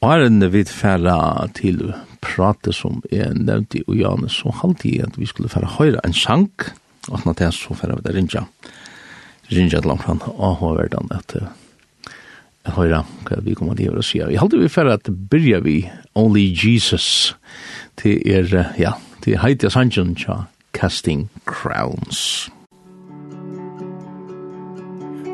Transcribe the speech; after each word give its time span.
Arne 0.00 0.46
vid 0.52 0.70
færa 0.70 1.48
til 1.58 1.88
prate 2.22 2.72
som 2.74 3.00
er 3.10 3.32
nevnt 3.34 3.74
i 3.74 3.82
Ujane, 3.90 4.28
så 4.30 4.52
halte 4.62 4.92
jeg 4.92 5.08
at 5.08 5.18
vi 5.18 5.26
skulle 5.26 5.50
færa 5.50 5.66
høyre 5.78 6.02
en 6.06 6.14
sang, 6.14 6.52
og 7.08 7.18
at 7.26 7.38
det 7.38 7.54
så 7.54 7.74
færa 7.74 7.96
vi 7.98 8.06
der 8.06 8.14
rinja, 8.14 8.44
rinja 9.50 9.80
til 9.80 9.90
omkran 9.90 10.22
avhåverdan 10.22 11.10
at 11.10 11.34
jeg 11.34 12.76
høyre 12.76 13.02
hva 13.26 13.40
vi 13.42 13.56
kommer 13.58 13.74
til 13.74 13.98
å 13.98 14.04
sier. 14.04 14.30
Jeg 14.30 14.38
halte 14.38 14.60
vi 14.60 14.70
færa 14.70 14.94
at 15.00 15.10
byrja 15.30 15.62
vi 15.66 15.80
Only 16.14 16.46
Jesus 16.54 17.34
til 17.98 18.22
er, 18.22 18.74
ja, 18.78 18.94
til 19.24 19.38
heitia 19.42 19.70
sangen 19.70 20.14
tja 20.14 20.44
Casting 20.74 21.28
Crowns. 21.44 22.50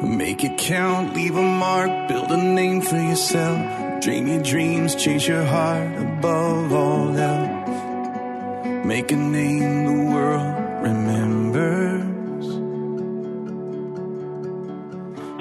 Make 0.05 0.45
it 0.45 0.59
count, 0.59 1.15
leave 1.17 1.37
a 1.37 1.43
mark, 1.43 2.09
build 2.09 2.31
a 2.31 2.37
name 2.37 2.81
for 2.83 2.97
yourself 2.97 3.84
Dreamy 4.05 4.43
dreams 4.43 4.95
chase 4.97 5.27
your 5.27 5.45
heart 5.45 5.97
above 5.97 6.71
all 6.75 7.17
else. 7.17 8.85
Make 8.85 9.11
a 9.13 9.17
name 9.17 9.87
the 9.87 10.13
world 10.13 10.55
remembers. 10.83 12.47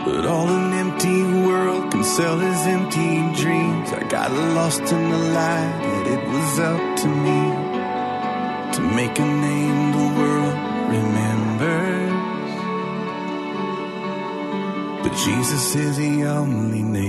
But 0.06 0.26
all 0.26 0.48
an 0.48 0.72
empty 0.84 1.24
world 1.46 1.92
can 1.92 2.06
sell 2.06 2.40
is 2.40 2.62
empty 2.78 3.34
dreams. 3.44 3.92
I 3.92 4.08
got 4.08 4.32
lost 4.32 4.80
in 4.80 5.10
the 5.10 5.18
lie 5.38 5.72
that 5.84 6.08
it 6.16 6.24
was 6.34 6.60
up 6.72 6.96
to 7.02 7.08
me 7.26 7.42
To 8.76 8.82
make 8.96 9.20
a 9.20 9.26
name 9.26 9.92
the 9.92 10.08
world 10.20 10.56
remembers. 10.96 12.14
But 15.04 15.14
Jesus 15.18 15.76
is 15.76 15.98
the 15.98 16.24
only 16.24 16.82
name 16.82 17.03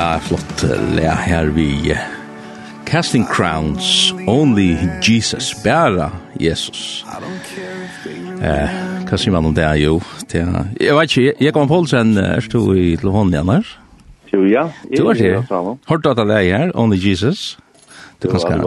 ja, 0.00 0.18
flott 0.18 0.62
lea 0.96 1.14
her 1.14 1.50
vi 1.52 1.94
Casting 2.88 3.26
Crowns 3.26 4.14
Only 4.26 4.76
Jesus 5.02 5.54
Bæra 5.64 6.10
Jesus. 6.40 7.04
Eh, 8.40 8.78
hva 9.04 9.18
sier 9.20 9.34
man 9.34 9.44
om 9.50 9.54
det 9.54 9.66
jo? 9.82 9.98
Det, 10.30 10.40
jeg 10.80 10.96
vet 10.96 11.16
ikke, 11.16 11.34
jeg 11.44 11.52
kom 11.52 11.68
på 11.68 11.74
Poulsen 11.74 12.16
er 12.16 12.48
du 12.48 12.72
i 12.72 12.94
telefonen 12.96 13.34
igjen 13.34 13.52
her? 13.52 13.74
Jo, 14.32 14.40
ja 14.48 14.64
Du 14.96 15.10
er 15.10 15.20
det? 15.20 15.34
Hørte 15.50 16.02
du 16.06 16.10
at 16.14 16.22
det 16.22 16.38
er 16.38 16.48
her, 16.48 16.72
Only 16.74 16.96
Jesus? 16.96 17.58
Du 18.22 18.30
kan 18.30 18.40
skal 18.40 18.64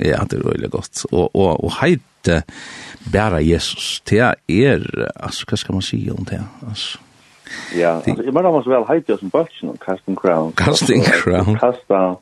Ja, 0.00 0.24
det 0.24 0.40
er 0.40 0.48
veldig 0.48 0.70
godt. 0.70 1.04
Og, 1.12 1.28
og, 1.34 1.64
og 1.64 1.76
heit 1.82 2.32
Bæra 3.12 3.44
Jesus. 3.44 4.00
Det 4.08 4.20
er, 4.20 4.34
altså, 5.16 5.44
hva 5.48 5.56
skal 5.56 5.74
man 5.76 5.82
si 5.82 6.02
om 6.10 6.24
det? 6.24 6.40
Altså 6.68 6.98
Ja, 7.76 7.88
alltså 7.88 8.24
jag 8.24 8.34
menar 8.34 8.52
måste 8.52 8.70
väl 8.70 8.84
heiter 8.88 9.16
som 9.16 9.28
bultsen 9.28 9.68
och 9.68 9.80
casting 9.80 10.16
crown. 10.16 10.52
Casting 10.52 11.02
crown. 11.02 11.58
Kasta 11.58 12.16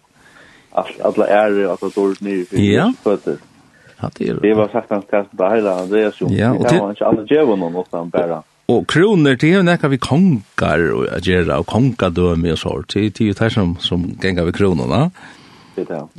alla 1.02 1.26
är 1.26 1.72
att 1.72 1.80
det 1.80 1.94
dårlig 1.94 2.22
nye 2.22 2.36
ner 2.36 2.44
för 2.44 2.56
yeah. 2.56 2.92
Ja, 4.00 4.08
Det 4.18 4.28
er 4.28 4.34
det 4.42 4.56
var 4.56 4.68
sagt 4.72 4.90
hans 4.90 5.04
kast 5.10 5.30
på 5.36 5.48
hela 5.54 5.80
Andreas, 5.82 6.20
jo. 6.20 6.28
Ja, 6.30 6.52
og 6.52 6.70
det 6.70 6.80
var 6.80 6.90
inte 6.90 7.06
alla 7.06 7.24
jävla 7.30 7.56
någon 7.56 7.84
han 7.92 8.10
bæra. 8.10 8.42
Och 8.68 8.86
kronor 8.88 9.34
det 9.34 9.48
er 9.48 9.56
jo 9.56 9.62
nekka 9.62 9.88
vi 9.88 9.96
konkar 9.96 10.92
och 10.92 11.06
agera 11.16 11.58
och 11.58 11.66
konka 11.66 12.08
då 12.08 12.36
med 12.36 12.50
det 12.50 12.88
till 12.88 13.26
jo 13.26 13.32
det 13.32 13.50
som 13.50 13.76
som 13.80 14.18
gengar 14.22 14.44
vi 14.44 14.52
kronorna. 14.52 15.10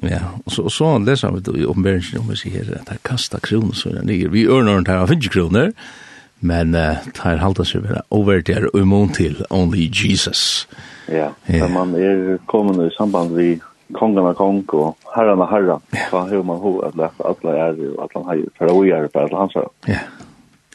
Ja, 0.02 0.20
og 0.46 0.52
så, 0.52 0.70
så 0.70 0.98
leser 0.98 1.32
vi 1.32 1.62
i 1.62 1.66
oppenbæringen 1.66 2.20
om 2.20 2.30
vi 2.30 2.36
sier 2.36 2.76
at 2.80 2.88
det 2.90 3.04
kastar 3.04 3.40
kroner 3.40 3.74
så 3.74 3.90
er 3.90 3.94
det 3.94 4.06
nye. 4.06 4.32
Vi 4.32 4.48
ørner 4.48 4.76
den 4.76 4.88
her 4.88 5.04
av 5.04 5.08
50 5.08 5.30
kroner, 5.30 5.72
men 6.40 6.76
uh, 6.76 7.02
tar 7.16 7.42
halda 7.42 7.66
seg 7.68 7.84
vera 7.88 8.04
over 8.16 8.42
der 8.46 8.70
og 8.72 8.80
imon 8.82 9.12
til 9.16 9.42
Only 9.50 9.90
Jesus. 9.92 10.68
Ja, 11.08 11.32
yeah. 11.50 11.66
men 11.66 11.74
man 11.74 11.96
er 12.00 12.38
kommet 12.48 12.80
i 12.86 12.94
samband 12.96 13.36
vi 13.36 13.58
kongen 13.98 14.22
av 14.22 14.36
kong 14.38 14.62
og 14.78 15.10
herren 15.16 15.42
av 15.42 15.50
herren, 15.50 15.82
yeah. 15.96 16.10
så 16.12 16.24
har 16.30 16.44
man 16.46 16.62
ho 16.62 16.76
at 16.86 16.98
lese 17.00 17.26
alle 17.26 17.56
er 17.58 17.80
og 17.96 18.04
at 18.06 18.18
han 18.18 18.28
har 18.30 18.44
for 18.60 18.74
å 18.74 18.84
gjøre 18.86 19.10
for 19.14 19.26
alle 19.26 19.42
hans. 19.42 19.58
Ja. 19.90 20.04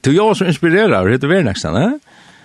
Du 0.04 0.10
er 0.10 0.18
jo 0.18 0.32
som 0.36 0.50
inspirerar, 0.50 1.08
heter 1.08 1.30
vi 1.30 1.40
nästa, 1.46 1.72
ne? 1.72 1.86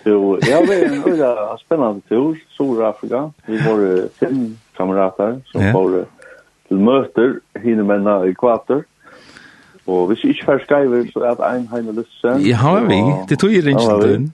Jo, 0.07 0.38
ja, 0.48 0.62
vi 0.63 0.77
har 0.80 1.51
en 1.51 1.57
spännande 1.60 2.01
tur, 2.07 2.38
Sora-Afrika. 2.56 3.25
Vi 3.45 3.57
var 3.66 3.81
fem 4.19 4.57
kamrater 4.77 5.42
som 5.51 5.66
var 5.75 6.06
til 6.69 6.80
møter, 6.86 7.33
hinne 7.60 7.83
menna 7.83 8.21
i 8.30 8.33
kvater. 8.38 8.86
Og 9.89 10.09
hvis 10.09 10.24
jeg 10.24 10.36
ikke 10.36 10.45
får 10.45 10.59
skriver, 10.65 11.06
så 11.13 11.24
er 11.30 11.38
det 11.39 11.47
en 11.50 11.69
heime 11.71 11.94
lysse. 11.97 12.33
Ja, 12.45 12.59
har 12.62 12.83
vi. 12.86 13.00
Det 13.30 13.39
tog 13.41 13.53
jeg 13.53 13.65
rinst 13.65 13.89
til. 14.03 14.27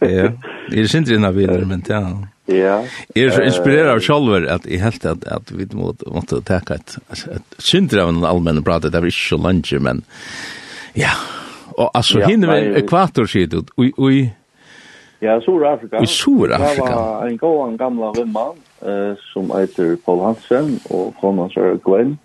Ja, 0.00 0.30
jeg 0.72 0.80
er 0.82 0.90
sindri 0.90 1.14
innan 1.14 1.36
videre, 1.36 1.68
men 1.68 1.84
ja. 1.88 2.02
Ja. 2.48 2.76
Jeg 3.16 3.26
er 3.26 3.30
så 3.34 3.42
inspireret 3.42 3.90
av 3.90 4.00
Kjolver 4.06 4.46
at 4.54 4.66
jeg 4.70 4.78
helt 4.82 5.06
at, 5.06 5.24
at 5.34 5.50
vi 5.50 5.66
måtte, 5.74 6.06
måtte 6.14 6.38
teka 6.46 6.78
et, 6.78 6.98
et 7.10 7.56
sindri 7.58 7.98
av 8.02 8.12
en 8.12 8.22
allmenn 8.26 8.62
prat, 8.66 8.86
det 8.86 8.94
var 8.94 9.08
ikke 9.10 9.30
så 9.34 9.38
lunge, 9.42 9.80
men 9.82 10.04
ja. 10.96 11.14
Og 11.76 11.90
altså, 11.90 12.20
ja, 12.22 12.30
hinner 12.30 12.54
vi 12.54 12.76
ekvator, 12.80 13.26
sier 13.28 13.50
du, 13.52 13.64
ui, 13.76 13.90
ui. 13.98 14.20
Ja, 15.20 15.40
Sur-Afrika. 15.40 16.00
I 16.02 16.06
Sur-Afrika. 16.06 16.86
Det 16.86 16.94
var 16.94 17.26
en 17.26 17.38
god 17.40 17.78
gamla 17.80 18.12
vimman, 18.16 18.62
eh, 18.82 19.12
som 19.32 19.50
heter 19.50 19.96
Paul 20.06 20.22
Hansen, 20.24 20.78
og 20.90 21.14
konan 21.20 21.46
hans 21.46 21.58
er 21.60 21.76
Gwen. 21.84 22.16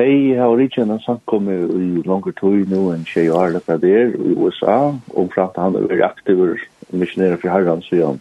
Tei 0.00 0.32
har 0.32 0.56
rikken 0.56 0.90
en 0.90 1.00
samkomme 1.04 1.52
i 1.76 2.02
langer 2.08 2.32
tog 2.38 2.54
nu 2.70 2.86
enn 2.94 3.02
tjej 3.04 3.26
og 3.28 3.42
arlaka 3.42 3.74
der 3.82 4.14
i 4.16 4.32
USA, 4.32 4.94
og 5.12 5.26
for 5.34 5.42
at 5.44 5.58
han 5.60 5.76
er 5.76 5.84
veldig 5.90 6.06
aktiv 6.06 6.40
missionærer 6.88 7.36
for 7.42 7.52
herren, 7.52 7.82
så 7.84 7.98
ja. 7.98 8.12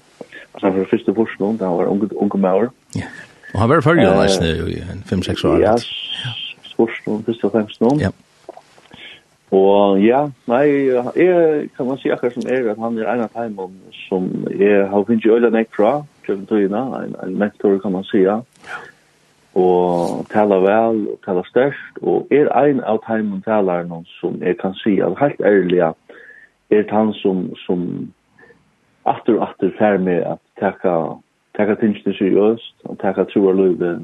Altså 0.54 0.66
han 0.66 0.76
var 0.76 0.90
første 0.92 1.14
forskning, 1.16 1.60
da 1.60 1.70
han 1.70 1.78
var 1.78 1.94
unge, 1.94 2.10
unge 2.18 2.42
maur. 2.42 2.68
Ja, 2.98 3.08
og 3.54 3.60
han 3.62 3.70
var 3.70 3.86
fyrir 3.86 4.10
han 4.10 4.20
nesten 4.20 4.68
i 4.74 4.82
5-6 5.14 5.46
år. 5.48 5.64
Ja, 5.64 5.78
forskning, 6.76 7.24
første 7.30 7.48
og 7.48 7.56
fremst 7.56 7.82
noen. 7.86 8.04
Ja. 8.04 8.12
Og 9.56 10.04
ja, 10.04 10.26
nei, 10.52 10.66
jeg 11.16 11.72
kan 11.78 11.88
man 11.88 12.04
si 12.04 12.12
akkurat 12.12 12.36
som 12.36 12.52
er 12.52 12.74
at 12.74 12.84
han 12.84 13.00
er 13.00 13.14
en 13.14 13.24
av 13.30 13.32
teimen 13.40 13.80
som 14.10 14.28
jeg 14.52 14.84
har 14.92 15.08
finnet 15.08 15.26
i 15.26 15.32
øyne 15.32 15.56
nek 15.56 15.72
fra, 15.80 16.02
kjøkken 16.28 16.46
tøyene, 16.52 16.86
en 17.24 17.40
mentor 17.40 17.80
kan 17.80 17.96
man 17.96 18.10
si, 18.12 18.28
ja. 18.28 18.42
Ja 18.68 18.86
og 19.60 20.28
tala 20.34 20.60
vel 20.64 21.02
og 21.14 21.18
tala 21.26 21.44
størst 21.48 22.00
og 22.02 22.28
er 22.32 22.50
ein 22.62 22.82
av 22.84 23.02
teimen 23.08 23.44
noen 23.46 24.06
som 24.20 24.40
jeg 24.42 24.58
kan 24.58 24.74
si 24.84 25.00
at 25.00 25.18
helt 25.20 25.42
ærliga 25.42 25.94
er 26.70 26.84
det 26.84 26.92
han 26.92 27.14
som, 27.14 27.50
som 27.66 28.12
atter 29.06 29.40
og 29.40 29.50
atter 29.50 29.72
fer 29.80 29.98
med 29.98 30.22
at 30.22 30.40
teka, 30.60 30.96
teka 31.58 31.76
tingene 31.82 32.14
seriøst 32.14 32.86
og 32.86 33.00
teka 33.02 33.26
tro 33.32 33.48
og 33.50 33.56
løyve 33.56 34.00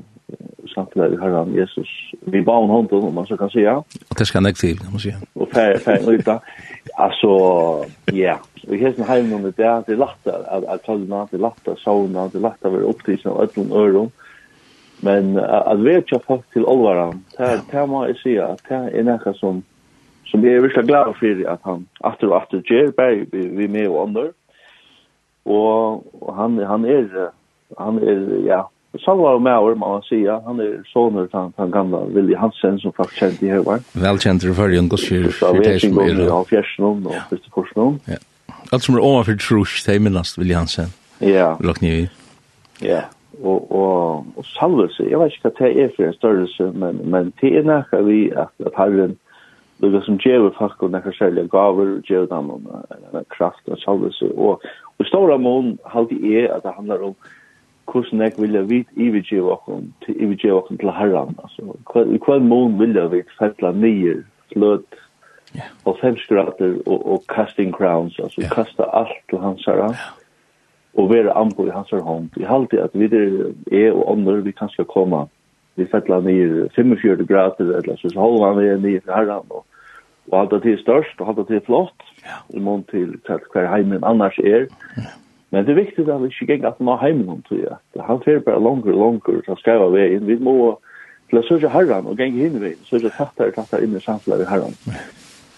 samtidig 0.74 1.12
vi 1.12 1.18
har 1.22 1.38
han 1.38 1.54
Jesus. 1.54 1.90
Vi 2.22 2.42
ba 2.42 2.52
om 2.52 2.70
hånden 2.70 3.04
om 3.04 3.14
man 3.14 3.28
så 3.30 3.38
kan 3.38 3.50
si 3.50 3.62
ja 3.62 3.76
og 3.78 4.18
det 4.18 4.28
skal 4.28 4.42
han 4.42 4.50
ikke 4.50 4.60
til, 4.60 4.80
kan 4.80 4.92
man 4.92 5.00
säga 5.00 5.18
og 5.36 5.48
fær, 5.54 5.78
fær 5.86 6.10
uta 6.10 6.40
altså 6.98 7.32
ja. 8.14 8.36
Vi 8.68 8.78
har 8.78 8.88
hesten 8.88 9.06
heim 9.06 9.34
om 9.34 9.42
det 9.42 9.58
det 9.58 9.94
er 9.94 9.98
lagt 9.98 10.28
at 10.28 10.82
tølna 10.86 11.28
det 11.32 11.38
er 11.38 11.48
lagt 11.48 11.68
at 11.68 11.80
sauna 11.80 12.28
det 12.34 12.36
er 12.36 12.48
lagt 12.50 12.66
at 12.66 12.74
være 12.74 12.86
opptidsen 12.86 13.30
av 13.30 13.42
öllum 13.44 13.72
ørum. 13.72 14.12
Men 15.02 15.38
uh, 15.38 15.44
at 15.44 15.68
att 15.68 15.88
ikke 15.88 16.20
folk 16.28 16.42
til 16.54 16.66
olvaran, 16.66 17.24
det 17.38 17.46
er 17.46 17.60
det 17.72 17.90
må 17.90 18.06
jag 18.06 18.16
säga, 18.18 18.56
det 18.70 19.00
er 19.00 19.04
något 19.04 19.38
som 19.38 19.64
som 20.26 20.44
jeg 20.44 20.54
er 20.54 20.62
virkelig 20.62 20.88
glad 20.88 21.14
for 21.20 21.52
at 21.52 21.60
han 21.66 21.88
atter 22.04 22.28
og 22.28 22.42
atter 22.42 22.62
ger 22.62 22.92
bare 22.92 23.26
vi 23.32 23.48
vi 23.48 23.64
er 23.64 23.68
med 23.68 23.88
och 23.88 24.08
andra. 24.08 24.28
Og 25.46 26.04
han 26.38 26.58
han 26.58 26.86
är 26.86 27.30
han 27.80 27.98
er, 27.98 28.46
ja, 28.46 28.62
Salvar 29.00 29.40
med 29.40 29.58
år, 29.58 29.76
man 29.76 30.02
säga, 30.02 30.42
han 30.46 30.60
er 30.60 30.84
soner 30.86 31.28
till 31.28 31.54
han 31.58 31.72
gamla 31.72 31.98
Willy 32.06 32.36
Hansen 32.36 32.80
som 32.80 32.92
faktisk 32.94 33.20
kjent 33.20 33.44
i 33.44 33.50
Hövar. 33.50 33.80
Velkjent 33.94 34.44
i 34.44 34.54
förrjön, 34.54 34.90
gos 34.90 35.08
för 35.10 35.64
det 35.64 35.80
som 35.80 36.00
är... 36.00 36.26
Ja, 36.28 36.44
fjärsnum 36.44 37.08
och 37.08 37.16
fyrsteforsnum. 37.30 38.00
Ja. 38.06 38.18
Alt 38.72 38.84
som 38.84 38.96
er 38.96 39.00
overfor 39.00 39.38
trus, 39.38 39.84
det 39.86 39.96
er 39.96 40.00
minnast 40.00 40.38
Willy 40.38 40.54
Hansen. 40.54 40.94
Ja. 41.20 41.58
Lockni 41.60 41.90
vi. 41.90 42.10
Ja 42.82 43.02
og 43.44 43.72
og 43.72 44.26
og 44.38 44.46
salvelse. 44.46 45.10
Jeg 45.10 45.20
vet 45.20 45.34
ikke 45.34 45.50
hva 45.50 45.54
det 45.60 45.84
er 45.84 45.94
for 45.96 46.04
en 46.04 46.14
størrelse, 46.14 46.72
men 46.74 47.02
men 47.12 47.34
det 47.42 47.58
er 47.58 47.64
nok 47.64 47.94
vi 48.08 48.30
at 48.30 48.66
at 48.66 48.74
Herren 48.78 49.18
lukka 49.80 50.02
som 50.06 50.18
djever 50.18 50.54
folk 50.58 50.84
og 50.84 50.92
nekka 50.92 51.12
særlige 51.12 51.48
gaver, 51.52 52.02
djever 52.08 52.26
dem 52.32 52.50
om 52.50 52.68
kraft 53.30 53.68
og 53.68 53.78
salvelse. 53.78 54.32
Og 54.38 54.62
i 55.00 55.04
stora 55.04 55.38
mån 55.38 55.80
halde 55.86 56.38
er 56.38 56.54
at 56.54 56.64
det 56.64 56.72
handlar 56.76 57.04
om 57.04 57.16
hvordan 57.92 58.22
jeg 58.22 58.34
vilja 58.38 58.62
vit 58.62 58.88
ividgjeva 58.96 59.52
okken 59.52 59.94
til 60.06 60.22
ividgjeva 60.22 60.58
okken 60.58 60.78
til 60.78 60.92
herran. 60.92 61.36
Altså, 61.44 61.76
i 62.06 62.20
hver 62.26 62.40
mån 62.40 62.80
vilja 62.80 63.06
vit 63.08 63.30
fettla 63.40 63.72
nyer, 63.72 64.24
fløt, 64.54 65.00
og 65.86 65.98
fem 66.02 66.16
femskrater 66.16 66.80
og, 66.86 67.12
og 67.12 67.24
casting 67.36 67.76
crowns, 67.76 68.20
altså 68.20 68.42
kasta 68.52 68.84
alt 68.94 69.20
til 69.30 69.40
hans 69.40 69.66
herran. 69.66 69.94
Yeah 69.94 70.25
og 70.96 71.10
være 71.10 71.36
ambo 71.38 71.66
i 71.68 71.74
hans 71.74 71.92
hånd. 71.92 72.30
Vi 72.38 72.44
halte 72.48 72.82
at 72.82 72.94
vi 72.94 73.10
er 73.72 73.92
og 73.92 74.12
andre, 74.12 74.44
vi 74.44 74.52
kan 74.52 74.70
skal 74.70 74.86
komme. 74.86 75.26
Vi 75.76 75.88
fettler 75.92 76.22
ned 76.22 76.70
45 76.76 77.28
grader, 77.28 77.78
eller 77.78 77.96
så 77.98 78.20
holder 78.20 78.48
han 78.48 78.64
ned 78.64 78.80
ned 78.80 79.02
fra 79.06 79.20
herren, 79.20 79.50
og, 79.50 79.66
og 80.32 80.40
alt 80.42 80.64
det 80.64 80.74
er 80.74 80.82
størst, 80.82 81.20
og 81.20 81.28
alt 81.28 81.48
det 81.50 81.58
er 81.58 81.66
flott, 81.66 82.08
i 82.50 82.60
mån 82.60 82.84
til 82.92 83.20
hver 83.28 83.68
heimen 83.76 84.04
annars 84.04 84.38
er. 84.40 84.68
Men 85.52 85.66
det 85.66 85.72
er 85.72 85.84
viktig 85.84 86.08
at 86.10 86.22
vi 86.22 86.32
ikke 86.32 86.48
gikk 86.54 86.64
at 86.64 86.80
han 86.80 86.88
har 86.88 87.04
heimen 87.04 87.30
om 87.30 87.44
til 87.48 87.66
det. 87.68 87.76
Han 88.08 88.24
fer 88.24 88.40
bare 88.40 88.64
langer 88.64 88.96
og 88.96 89.04
langer, 89.04 89.44
så 89.46 89.56
skal 89.60 89.84
jeg 89.84 89.92
veien. 89.92 90.28
Vi 90.28 90.40
må 90.40 90.56
til 91.30 91.42
å 91.42 91.46
søke 91.48 91.70
herren 91.74 92.08
og 92.08 92.18
gjenge 92.20 92.48
hinveien, 92.48 92.82
søke 92.88 93.12
tattere 93.18 93.52
og 93.52 93.60
tattere 93.60 93.84
inn 93.84 93.96
i 93.98 94.04
samfunnet 94.04 94.48
herren. 94.50 94.76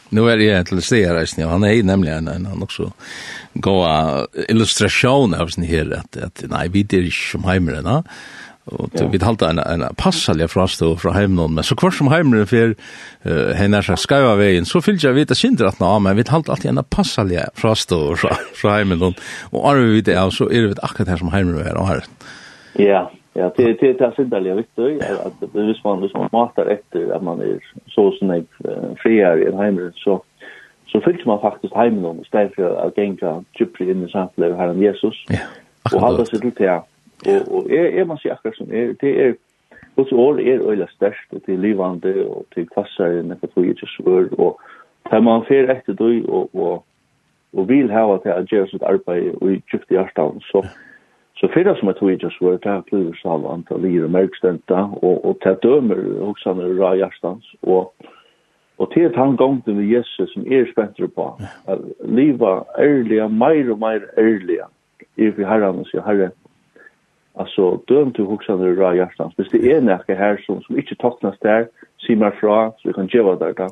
Nu 0.09 0.29
är 0.29 0.37
det 0.37 0.81
se 0.81 1.05
her, 1.05 1.15
här 1.15 1.45
og 1.45 1.51
han 1.51 1.63
är 1.63 1.83
nämligen 1.83 2.27
en 2.27 2.45
han 2.45 2.63
också 2.63 2.91
god 3.53 4.27
illustration 4.49 5.33
av 5.33 5.47
sånn 5.47 5.63
her, 5.63 5.91
att 5.99 6.17
att 6.17 6.43
nei, 6.49 6.67
vi 6.67 6.83
det 6.83 6.97
ikke 6.97 7.31
som 7.31 7.43
hemmen 7.43 7.83
va 7.83 8.03
och 8.65 8.89
ja. 8.93 9.07
vi 9.07 9.19
talte 9.19 9.45
en 9.45 9.59
en 9.59 9.95
passaliga 9.95 10.47
frost 10.47 10.81
och 10.81 11.01
från 11.01 11.15
hemmen 11.15 11.53
men 11.53 11.63
så 11.63 11.75
kvar 11.75 11.91
som 11.91 12.07
hemmen 12.07 12.47
för 12.47 12.75
uh, 13.25 13.53
hennes 13.53 13.85
ska 13.85 13.95
skava 13.95 14.35
vägen 14.35 14.65
så 14.65 14.81
fyllt 14.81 15.03
jag 15.03 15.13
vet 15.13 15.31
att 15.31 15.37
syndra 15.37 15.67
att 15.67 15.79
nej 15.79 15.99
men 15.99 16.15
vi 16.15 16.23
talte 16.23 16.51
alltid 16.51 16.71
en 16.71 16.83
passaliga 16.83 17.49
frost 17.55 17.89
fra, 17.89 18.37
från 18.55 18.73
hemmen 18.73 19.13
och 19.51 19.69
arv 19.69 19.83
vi 19.83 20.01
det 20.01 20.31
så 20.31 20.51
är 20.51 20.61
det 20.61 20.83
akkurat 20.83 21.09
her 21.09 21.17
som 21.17 21.31
hemmen 21.31 21.57
är 21.57 21.77
og 21.77 21.87
her. 21.87 22.03
Ja, 22.73 23.11
Ja, 23.37 23.51
det 23.57 23.79
det 23.79 23.93
det 23.99 24.05
är 24.05 24.11
syndarliga 24.11 24.55
viktigt 24.55 25.03
att 25.25 25.53
det 25.53 25.61
vis 25.61 25.83
man 25.83 25.99
hvis 25.99 26.13
man 26.13 26.29
matar 26.31 26.65
efter 26.65 27.11
att 27.15 27.23
man 27.23 27.41
är 27.41 27.59
så 27.87 28.11
sån 28.11 28.31
en 28.31 28.47
friare 28.95 29.41
i 29.41 29.51
hemmet 29.51 29.95
så 29.95 30.23
så 30.87 31.01
fylls 31.01 31.25
man 31.25 31.41
faktiskt 31.41 31.73
hemmen 31.73 32.05
om 32.05 32.21
istället 32.21 32.55
för 32.55 32.87
att 32.87 32.97
gänga 32.97 33.43
djupare 33.59 33.91
in 33.91 34.05
i 34.05 34.09
samhället 34.09 34.57
här 34.57 34.69
om 34.69 34.81
Jesus. 34.81 35.25
Ja. 35.29 35.39
Och 35.93 36.01
hålla 36.01 36.25
sig 36.25 36.39
till 36.39 36.51
det. 36.57 36.81
Och 37.25 37.55
och 37.55 37.71
är 37.71 37.85
är 37.85 38.05
man 38.05 38.17
sig 38.17 38.31
akkurat 38.31 38.55
som 38.55 38.71
är 38.71 38.95
det 38.99 39.25
är 39.25 39.35
Guds 39.95 40.11
ord 40.11 40.39
er 40.39 40.59
øyla 40.59 40.87
störst 40.87 41.33
och 41.33 41.43
till 41.43 41.59
livande, 41.59 42.25
och 42.25 42.43
till 42.53 42.69
kvassar, 42.69 43.11
i 43.11 43.23
nekka 43.23 43.47
tog 43.47 43.65
Jesus 43.65 43.89
svør, 43.97 44.29
och 44.39 44.61
tar 45.09 45.21
man 45.21 45.45
fer 45.45 45.69
efter 45.69 45.93
då 45.93 46.31
och 46.31 46.55
och 46.55 46.85
och 47.53 47.69
vill 47.69 47.91
ha 47.91 48.17
til 48.17 48.29
at 48.29 48.51
gjøre 48.51 48.67
sitt 48.67 48.83
arbeid 48.83 49.31
og 49.41 49.51
i 49.51 49.61
djupt 49.71 49.91
i 49.91 49.95
hjertan, 49.95 50.41
så, 50.51 50.61
Så 51.37 51.47
fyrir 51.53 51.75
som 51.77 51.87
jeg 51.91 51.95
tog 51.99 52.11
ikke 52.11 52.29
så 52.33 52.45
var 52.45 52.55
det 52.57 52.71
her 52.71 52.85
blir 52.89 53.17
salvan 53.21 53.63
til 53.67 53.83
lir 53.85 54.05
og 54.07 54.13
merkstenta, 54.15 54.87
og, 55.05 55.25
og 55.25 55.37
til 55.43 55.59
dømer 55.63 55.99
også 56.25 56.53
han 56.53 56.63
er 56.65 56.73
ra 56.79 56.95
hjertans, 56.97 57.51
og, 57.61 57.93
og 58.81 58.89
til 58.93 59.13
han 59.15 59.37
gongte 59.37 59.75
med 59.77 59.85
Jesus 59.85 60.33
som 60.33 60.47
er 60.49 60.65
spenter 60.71 61.11
på, 61.13 61.27
at 61.69 61.85
liva 62.01 62.63
ærliga, 62.81 63.29
meir 63.29 63.69
og 63.75 63.79
meir 63.85 64.09
ærliga, 64.17 64.65
er 65.17 65.37
vi 65.37 65.45
herran 65.45 65.83
og 65.83 65.89
sier, 65.91 66.01
herre, 66.09 66.31
altså 67.37 67.75
døm 67.89 68.13
til 68.17 68.25
hos 68.25 68.49
han 68.49 68.65
er 68.65 68.77
ra 68.81 68.95
hjertans, 68.97 69.37
hvis 69.37 69.53
det 69.53 69.61
er 69.69 69.85
nekka 69.85 70.17
her 70.17 70.41
som, 70.45 70.63
som 70.65 70.77
ikke 70.77 70.97
toknas 70.97 71.37
der, 71.45 71.69
si 72.01 72.17
meg 72.17 72.33
fra, 72.41 72.71
så 72.81 72.89
vi 72.89 72.97
kan 72.97 73.13
djeva 73.13 73.37
der 73.37 73.53
da, 73.53 73.69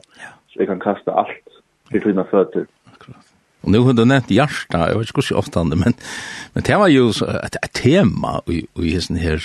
så 0.53 0.61
vi 0.61 0.69
kan 0.69 0.85
kasta 0.85 1.17
alt, 1.17 1.61
vi 1.89 1.97
tog 1.97 2.13
inn 2.13 2.21
av 2.21 2.29
føtter. 2.29 2.69
Akkurat. 2.93 3.34
Og 3.65 3.71
nu 3.71 3.79
har 3.81 3.95
du 3.97 4.03
nevnt 4.05 4.29
hjärsta, 4.29 4.91
jag 4.91 4.99
vet 4.99 5.09
inte 5.09 5.27
hur 5.29 5.37
ofta 5.37 5.63
det, 5.63 5.75
men, 5.75 5.93
men 6.53 6.63
det 6.63 6.77
var 6.77 6.87
ju 6.87 7.09
ett, 7.09 7.55
ett 7.55 7.73
tema 7.73 8.41
i, 8.47 8.65
i 8.77 8.91
hessen 8.93 9.17
her, 9.17 9.41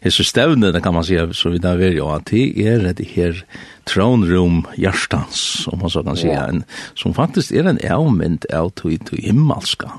hessen 0.00 0.24
stävnen 0.24 0.80
kan 0.82 0.94
man 0.94 1.04
säga, 1.04 1.32
så 1.32 1.50
vi 1.50 1.58
där 1.58 1.76
vill 1.76 1.96
jag, 1.96 2.08
att 2.08 2.26
det 2.26 2.68
är 2.68 2.94
det 2.94 3.08
här 3.14 3.44
tronrum 3.84 4.64
hjärstans, 4.76 5.64
om 5.66 5.78
man 5.78 5.90
så 5.90 6.02
kan 6.04 6.16
säga, 6.16 6.46
en, 6.46 6.64
som 6.94 7.14
faktiskt 7.14 7.52
är 7.52 7.64
en 7.64 7.92
avmynd 7.92 8.46
av 8.54 8.70
till 8.70 9.00
himmelska. 9.12 9.90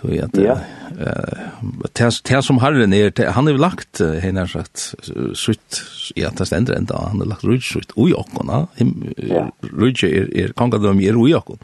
Tog 0.00 0.14
jag 0.14 0.30
det. 0.30 0.48
Eh, 0.48 2.08
det 2.28 2.42
som 2.42 2.58
Herren 2.58 2.92
är, 2.92 3.26
han 3.30 3.44
har 3.44 3.52
ju 3.52 3.58
lagt 3.58 4.00
henne 4.22 4.48
sagt 4.48 4.94
sutt 5.34 5.82
i 6.14 6.24
att 6.24 6.36
det 6.36 6.56
ändrar 6.56 6.76
ända. 6.76 6.94
Han 7.08 7.18
har 7.18 7.26
lagt 7.26 7.44
rutsutt 7.44 7.92
i 7.96 8.10
jackorna. 8.10 8.66
Rutsutt 9.60 10.10
är, 10.10 10.36
är 10.36 10.48
kongadöm 10.48 11.00
i 11.00 11.30
jackon. 11.30 11.58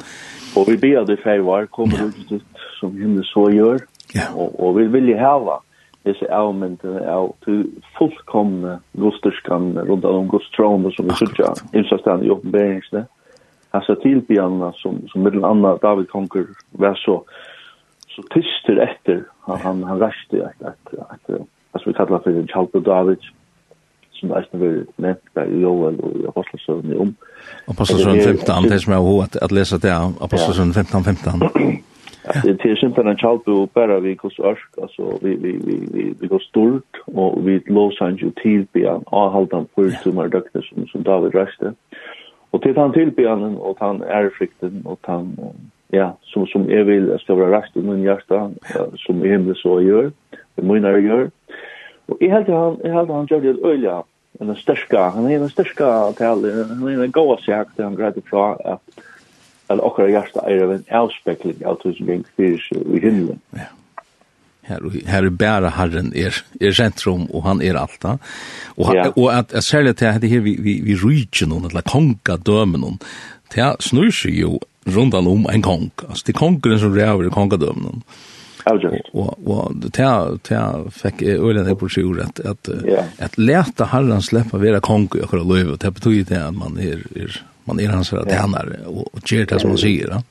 Och 0.55 0.69
vi 0.69 0.77
ber 0.77 1.05
det 1.05 1.17
för 1.17 1.39
var 1.39 1.67
kommer 1.67 2.07
ut 2.07 2.43
som 2.81 3.03
henne 3.03 3.23
så 3.25 3.51
gör. 3.51 3.81
Ja. 4.13 4.23
Och, 4.35 4.69
och 4.69 4.81
vi 4.81 4.87
vill 4.87 5.09
ju 5.09 5.17
häva 5.17 5.61
dessa 6.03 6.27
elementen 6.27 7.09
av 7.09 7.35
till 7.45 7.71
fullkomna 7.99 8.81
gosterskan 8.93 9.79
runt 9.79 10.05
om 10.05 10.29
gostroner 10.29 10.91
som 10.91 11.05
vi 11.05 11.11
söker. 11.15 11.53
Insatsen 11.73 12.23
i 12.23 12.29
uppenbarelsen. 12.29 13.05
Alltså 13.71 13.95
tillbjörna 13.95 14.73
som, 14.73 15.09
som 15.09 15.23
mellan 15.23 15.45
andra 15.45 15.77
David 15.77 16.09
Konkur 16.09 16.47
var 16.71 16.95
så 16.95 17.25
så 18.17 18.23
tyster 18.23 18.77
efter 18.77 19.25
han 19.41 19.59
han, 19.61 19.83
han 19.83 19.99
reste 20.01 20.47
att 20.47 20.67
att 20.69 21.11
att 21.11 21.41
alltså 21.71 21.91
vi 21.91 21.95
kallar 21.95 22.19
för 22.19 22.47
Charles 22.47 22.85
David 22.85 23.19
som 24.23 24.29
det 24.29 24.47
är 24.51 24.59
väl 24.59 24.85
nämnt 24.97 25.21
där 25.33 25.47
i 25.47 25.61
Joel 25.61 26.01
och 26.01 26.17
i 26.17 26.87
ni 26.89 26.97
om. 26.97 27.15
Apostlesön 27.67 28.21
15, 28.21 28.63
det 28.63 28.79
som 28.79 28.93
jag 28.93 29.01
har 29.01 29.23
att, 29.23 29.37
att 29.37 29.53
läsa 29.53 29.79
det, 29.79 29.97
Apostlesön 30.21 30.73
15, 30.73 31.05
15. 31.05 31.41
Det 32.43 32.65
är 32.65 32.77
simpelthen 32.77 33.07
en 33.07 33.17
Chalto 33.17 33.69
bara 33.75 34.01
vi 34.01 34.15
går 34.15 34.33
örsk, 34.41 34.69
alltså 34.83 35.19
vi, 35.23 35.35
vi, 35.35 35.53
vi, 35.53 35.89
vi, 35.93 36.15
vi 36.21 36.27
går 36.27 36.39
stort 36.39 37.01
och 37.05 37.49
vi 37.49 37.63
låser 37.67 38.05
han 38.05 38.17
ju 38.17 38.31
tillbyan, 38.31 39.03
avhållan 39.07 39.67
för 39.75 39.91
tummar 39.91 40.29
dökter 40.29 40.63
som, 40.63 40.87
som 40.87 41.03
David 41.03 41.35
reste. 41.35 41.73
Och 42.51 42.63
till 42.63 42.77
han 42.77 42.93
tillbyanen 42.93 43.57
och 43.57 43.77
han 43.81 44.03
är 44.03 44.07
ärfrikten 44.07 44.83
och 44.85 45.01
han 45.03 45.37
ja, 45.93 46.13
som, 46.33 46.47
som 46.51 46.65
jeg 46.71 46.87
vil 46.89 47.11
skal 47.21 47.39
være 47.41 47.57
rast 47.57 47.77
i 47.77 47.85
min 47.85 48.05
hjerte, 48.07 48.41
som 49.05 49.25
i 49.25 49.33
himmel 49.33 49.57
så 49.61 49.79
jeg 49.81 49.91
gjør, 49.91 50.11
i 50.59 50.67
min 50.67 50.89
jeg 50.89 51.07
gjør. 51.09 51.29
Og 52.09 52.19
jeg 52.21 52.33
held 52.33 52.51
han, 52.53 52.81
jeg 52.85 52.97
held 52.97 53.15
han 53.15 53.31
gjør 53.31 53.47
det 53.47 53.59
øyelig, 53.65 54.01
en 54.41 54.57
største, 54.57 54.99
han 55.15 55.29
er 55.29 55.43
en 55.43 55.53
største 55.53 55.89
til, 56.19 56.47
han 56.73 56.87
er 56.89 57.03
en 57.05 57.13
god 57.13 57.37
sak 57.45 57.75
til 57.77 57.85
han 57.85 57.99
greide 57.99 58.25
fra 58.31 58.55
at 58.65 59.03
at 59.73 59.81
okkara 59.81 60.11
hjärsta 60.13 60.43
er 60.51 60.65
av 60.65 60.73
en 60.75 60.83
avspekling 61.03 61.63
av 61.67 61.79
tusen 61.83 62.09
geng 62.09 62.25
fyrir 62.37 62.65
i 62.83 63.01
himmelen. 63.03 63.41
Ja. 63.57 63.71
Her, 64.63 64.85
her 65.11 65.27
er 65.27 65.35
bæra 65.35 65.73
herren 65.75 66.13
er, 66.15 66.37
er 66.63 66.75
sentrum, 66.77 67.25
og 67.35 67.43
han 67.49 67.63
er 67.67 67.79
alt 67.81 67.99
da. 68.03 68.17
Og, 68.77 68.93
ja. 68.95 69.09
og 69.11 69.27
at, 69.35 69.55
at 69.55 69.67
særlig 69.67 69.97
til 69.99 70.13
at 70.13 70.23
her 70.23 70.45
vi, 70.45 70.55
vi, 70.63 70.77
vi 70.87 70.99
ryker 70.99 71.51
noen, 71.51 71.67
eller 71.71 71.83
konga 71.83 72.39
dømen 72.39 72.85
noen, 72.85 73.01
det 73.55 73.73
snur 73.83 74.13
seg 74.15 74.39
jo 74.39 74.61
rundan 74.85 75.27
om 75.27 75.47
en 75.53 75.63
kong. 75.63 75.91
Alltså 76.09 76.23
det 76.27 76.33
kongen 76.33 76.79
som 76.79 76.95
räver 76.97 77.27
i 77.27 77.31
kongadömen. 77.31 78.03
Avgjort. 78.65 79.09
Och 79.13 79.47
och 79.47 79.73
det 79.77 80.03
här 80.03 80.39
det 80.49 80.55
här 80.55 80.91
fick 80.91 81.23
ölen 81.23 81.67
här 81.67 81.75
på 81.75 81.89
sjur 81.89 82.21
att 82.21 82.41
att 82.41 82.69
yeah. 82.69 83.05
att 83.19 83.39
läta 83.39 83.85
Herren 83.85 84.23
släppa 84.23 84.59
vara 84.59 84.81
kong 84.81 85.09
och 85.23 85.31
köra 85.31 85.43
löv 85.43 85.71
och 85.73 85.79
det 85.79 85.91
betyder 85.91 86.35
det 86.35 86.47
att 86.47 86.57
man 86.57 86.79
är, 86.79 87.23
är 87.23 87.43
man 87.65 87.81
är 87.81 87.89
hans 87.89 88.13
yeah. 88.13 88.29
tjänare 88.29 88.77
och, 88.87 89.15
och 89.15 89.33
ger 89.33 89.47
det 89.47 89.59
som 89.59 89.71
man 89.71 89.79
säger. 89.79 90.09
då. 90.09 90.23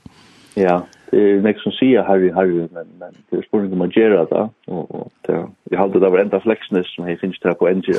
ja. 0.54 0.88
Det 1.12 1.32
är 1.32 1.42
nästan 1.42 1.62
som 1.62 1.72
säger 1.72 2.04
Harry 2.04 2.32
Harry 2.32 2.68
men 2.72 2.88
men 3.00 3.14
det 3.30 3.38
är 3.38 3.42
spårning 3.42 3.72
om 3.72 3.78
man 3.78 3.92
gör 3.96 4.10
det 4.10 4.50
och 4.72 4.96
och 4.96 5.14
det 5.22 5.48
jag 5.64 5.80
hade 5.80 6.00
det 6.00 6.10
var 6.10 6.20
ända 6.20 6.40
flexness 6.40 6.96
som 6.96 7.10
jag 7.10 7.20
finns 7.20 7.40
där 7.40 7.54
på 7.54 7.70
NG 7.70 7.96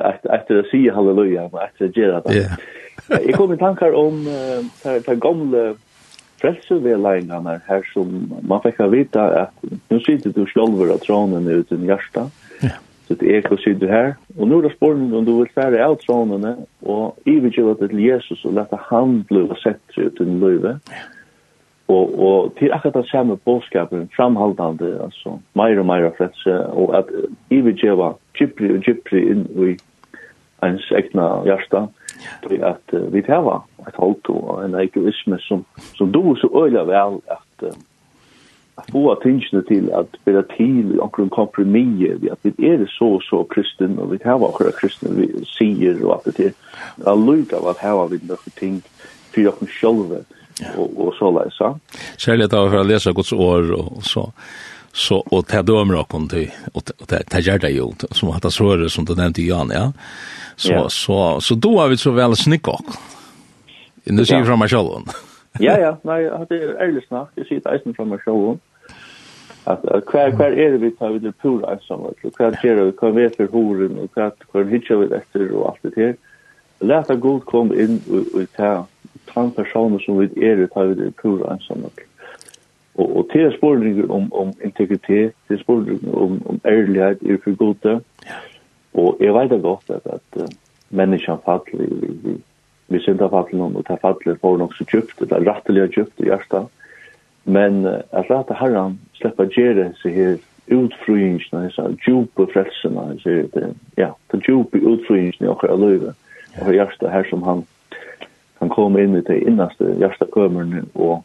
att 0.00 0.26
efter 0.26 0.56
att 0.56 0.66
säga 0.66 0.94
halleluja 0.94 1.48
men 1.52 1.62
efter 1.62 1.84
att 1.84 1.96
göra 1.96 2.20
det. 2.20 2.34
Ja. 2.34 2.48
Jeg 3.10 3.34
kom 3.36 3.52
i 3.52 3.60
tankar 3.60 3.96
om 3.98 4.22
uh, 4.26 4.62
de 4.84 5.16
gamle 5.20 5.64
frelsevedleggene 6.44 7.58
her 7.68 7.86
som 7.92 8.10
man 8.44 8.62
fikk 8.64 8.82
å 8.84 8.90
vite 8.92 9.22
at 9.44 9.68
nå 9.90 10.00
sitter 10.04 10.34
du 10.34 10.44
sjølver 10.50 10.92
av 10.94 11.02
trånene 11.04 11.60
ut 11.60 11.72
i 11.72 11.80
hjertet. 11.88 12.44
Ja. 12.64 12.76
Så 13.04 13.16
det 13.20 13.28
er 13.28 13.42
ikke 13.42 13.58
å 13.58 13.60
sitte 13.60 13.88
her. 13.90 14.14
Og 14.38 14.48
nå 14.48 14.58
er 14.58 14.68
det 14.68 14.76
spørsmålet 14.78 15.18
om 15.18 15.26
du 15.26 15.32
vil 15.36 15.50
fære 15.56 15.82
av 15.84 15.98
trånene 16.00 16.54
og 16.88 17.28
ivergjøre 17.28 17.76
det 17.82 17.90
til 17.92 18.04
Jesus 18.06 18.44
og 18.48 18.56
lette 18.56 18.78
han 18.88 19.18
bli 19.28 19.44
sett 19.60 19.98
ut 19.98 20.22
i 20.24 20.28
løyve. 20.28 20.78
Ja. 20.92 21.02
Og, 21.92 22.14
og 22.16 22.54
til 22.56 22.72
akkurat 22.72 22.94
det 22.96 23.10
samme 23.10 23.36
bådskapen, 23.44 24.06
framhaldende, 24.16 24.94
altså, 25.04 25.34
mer 25.52 25.76
og 25.82 25.84
mer 25.90 26.06
frelse, 26.16 26.54
og 26.72 26.94
at 26.96 27.10
ivergjøre 27.52 28.14
gypri 28.40 28.70
og 28.72 28.88
gypri 28.88 29.20
inn 29.34 29.44
i 29.60 29.74
ens 30.64 30.88
egna 30.96 31.28
hjertet. 31.44 31.92
Ja 31.92 32.03
Fordi 32.42 32.60
at 32.62 32.92
uh, 32.92 33.12
vi 33.12 33.22
tar 33.22 33.64
et 33.88 33.96
holdt 33.96 34.28
og 34.28 34.64
en 34.64 34.74
egoisme 34.74 35.38
som, 35.40 35.64
som 35.94 36.12
du 36.12 36.36
så 36.40 36.48
øyla 36.64 36.84
vel 36.88 37.20
at 37.30 37.68
uh, 37.68 37.74
at 38.76 38.84
få 38.92 39.14
till 39.68 39.92
att 39.92 40.24
bli 40.24 40.42
till 40.56 41.00
och 41.00 41.04
omkring 41.04 41.28
kompromier 41.28 42.16
vi 42.20 42.30
att 42.30 42.38
vi 42.42 42.66
er 42.66 42.86
så 42.98 43.20
så 43.20 43.44
kristen 43.44 43.98
och 43.98 44.12
vi 44.12 44.18
tar 44.18 44.38
hva 44.38 44.70
kristne 44.80 45.10
vi 45.10 45.44
ser 45.44 46.04
og 46.04 46.14
att 46.14 46.24
det 46.24 46.30
är 46.30 46.52
til 46.52 46.52
at 47.06 47.18
lukka 47.18 47.56
hva 47.56 47.72
tar 47.72 48.08
vi 48.08 48.18
något 48.22 48.54
ting 48.56 48.82
för 49.34 49.48
oss 49.48 49.68
själva 49.68 50.16
och 50.76 51.06
och 51.06 51.14
så 51.14 51.30
leisa 51.30 51.78
Særlig 52.18 52.44
at 52.44 52.50
för 52.50 52.80
att 52.80 52.86
läsa 52.86 53.12
Guds 53.12 53.32
ord 53.32 53.70
och 53.70 54.04
så 54.04 54.32
så 54.94 55.16
och 55.18 55.46
ta 55.46 55.62
dömer 55.62 56.00
och 56.00 56.08
kon 56.08 56.28
till 56.28 56.50
och 56.72 56.84
ta 56.84 57.16
ta 57.18 57.38
gärda 57.38 57.68
ju 57.68 57.92
som 58.10 58.28
hata 58.28 58.50
såre 58.50 58.88
som 58.90 59.04
du 59.04 59.14
nämnde 59.14 59.42
Jan 59.42 59.70
ja 59.74 59.92
så 60.56 60.88
så 60.88 61.40
så 61.40 61.54
då 61.54 61.80
har 61.80 61.88
vi 61.88 61.96
så 61.96 62.10
väl 62.10 62.36
snickok 62.36 62.84
in 64.04 64.16
the 64.16 64.24
sea 64.24 64.44
from 64.44 64.58
my 64.58 64.58
Marshallon 64.58 65.04
ja 65.58 65.78
ja. 65.78 65.98
Nej 66.02 66.30
hade 66.30 66.78
ärligt 66.78 67.08
snack 67.08 67.28
det 67.34 67.44
ser 67.48 67.54
ut 67.54 67.96
från 67.96 68.08
Marshallon 68.08 68.58
at 69.64 69.80
kvar 70.06 70.30
kvar 70.30 70.52
er 70.52 70.70
det 70.70 70.78
vi 70.78 70.90
tar 70.90 71.12
vi 71.12 71.18
det 71.18 71.32
pura 71.32 71.78
som 71.78 72.00
och 72.00 72.34
kvar 72.36 72.52
ser 72.62 72.84
vi 72.84 72.92
kvar 72.92 73.10
vet 73.10 73.36
för 73.36 73.46
horen 73.46 73.98
och 73.98 74.12
kvar 74.12 74.32
kvar 74.50 74.64
hitchar 74.64 74.96
vi 74.96 75.14
efter 75.16 75.52
och 75.52 75.68
allt 75.68 75.94
det 75.94 76.02
här 76.02 76.16
lätta 76.78 77.14
god 77.14 77.44
kom 77.44 77.80
in 77.80 78.00
och 78.34 78.52
ta 78.56 78.86
tant 79.34 79.56
personer 79.56 79.98
som 79.98 80.18
vi 80.18 80.50
är 80.50 80.56
det 80.56 80.66
tar 80.66 80.84
vi 80.84 80.94
det 80.94 81.10
pura 81.10 81.58
som 81.58 81.84
och 81.84 82.00
Og, 82.94 83.16
og 83.16 83.28
til 83.32 83.40
er 83.40 83.56
spørninger 83.56 84.10
om, 84.10 84.32
om 84.32 84.52
integritet, 84.64 85.32
til 85.46 85.56
er 85.56 85.62
spørninger 85.62 86.14
om, 86.14 86.42
om 86.46 86.60
ærlighet, 86.64 87.22
er 87.22 87.38
for 87.44 87.56
gode. 87.56 88.00
Ja. 88.26 88.40
Og 88.94 89.16
jeg 89.20 89.34
vet 89.34 89.50
det 89.50 89.62
godt 89.62 89.90
at, 89.90 90.06
at 90.06 90.42
uh, 90.42 90.48
menneskene 90.90 91.38
faller, 91.44 91.86
vi, 92.00 92.12
vi, 92.22 92.34
vi 92.88 93.00
synder 93.02 93.28
faller 93.28 93.58
noen, 93.58 93.76
og 93.76 93.86
det 93.88 93.98
faller 94.02 94.38
for 94.40 94.58
noe 94.60 94.78
så 94.78 94.86
kjøpt, 94.86 95.20
det 95.20 95.32
er 95.32 95.46
rettelig 95.50 95.88
kjøpt 95.96 96.22
i 96.22 96.30
hjertet. 96.30 96.70
Men 97.44 97.82
uh, 97.86 98.00
at 98.12 98.30
lete 98.30 98.58
herren 98.60 98.98
slipper 99.18 99.50
gjøre 99.50 99.90
seg 100.02 100.18
her 100.20 100.36
utfryingsene, 100.74 101.68
så 101.74 101.90
djupe 102.06 102.46
frelsene, 102.54 103.18
det, 103.24 103.72
ja, 103.98 104.14
det 104.32 104.40
djupe 104.46 104.80
utfryingsene 104.80 105.48
i 105.48 105.52
åker 105.52 105.74
av 105.74 105.82
og 105.82 106.14
og 106.62 106.70
hjertet 106.70 107.10
her 107.10 107.26
som 107.26 107.42
han, 107.42 107.64
han 108.60 108.70
kommer 108.70 109.02
inn 109.02 109.16
i 109.18 109.24
det 109.26 109.40
innaste 109.42 109.96
hjertet 109.98 110.30
og 110.94 111.24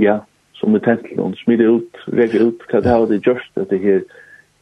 ja, 0.00 0.20
som 0.62 0.76
i 0.76 0.80
tentlen, 0.80 1.34
smide 1.42 1.66
ut, 1.66 2.02
rege 2.14 2.38
ut, 2.38 2.62
hva 2.70 2.80
det 2.80 2.90
har 2.94 3.06
det 3.10 3.22
gjørst, 3.26 3.56
at 3.58 3.70
det 3.72 3.80
her 3.82 4.02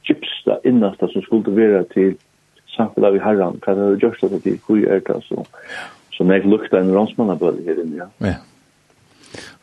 gypsta 0.09 0.57
innasta 0.65 1.11
som 1.13 1.25
skulle 1.27 1.53
være 1.53 1.85
til 1.93 2.15
samfunnet 2.73 3.19
i 3.19 3.25
herran, 3.25 3.61
hva 3.61 3.77
det 3.77 3.85
har 3.85 3.99
gjørst, 4.07 4.25
at 4.25 4.39
det 4.41 4.55
er 4.55 4.63
hvor 4.65 4.81
er 4.81 5.03
det, 5.05 5.19
så, 5.29 5.45
så 6.17 6.25
når 6.25 6.39
jeg 6.39 6.53
lukta 6.55 6.81
en 6.81 6.95
ransmannabøl 6.97 7.61
her 7.67 7.83
inne, 7.85 8.01
ja. 8.01 8.09
ja. 8.25 8.39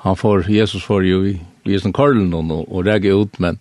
Han 0.06 0.16
får, 0.16 0.46
Jesus 0.54 0.86
får 0.86 1.04
jo 1.10 1.24
i 1.28 1.34
vi 1.68 1.80
som 1.84 1.92
Karlen 1.92 2.30
og, 2.38 2.54
og 2.70 2.86
rege 2.88 3.12
ut, 3.12 3.42
men, 3.44 3.58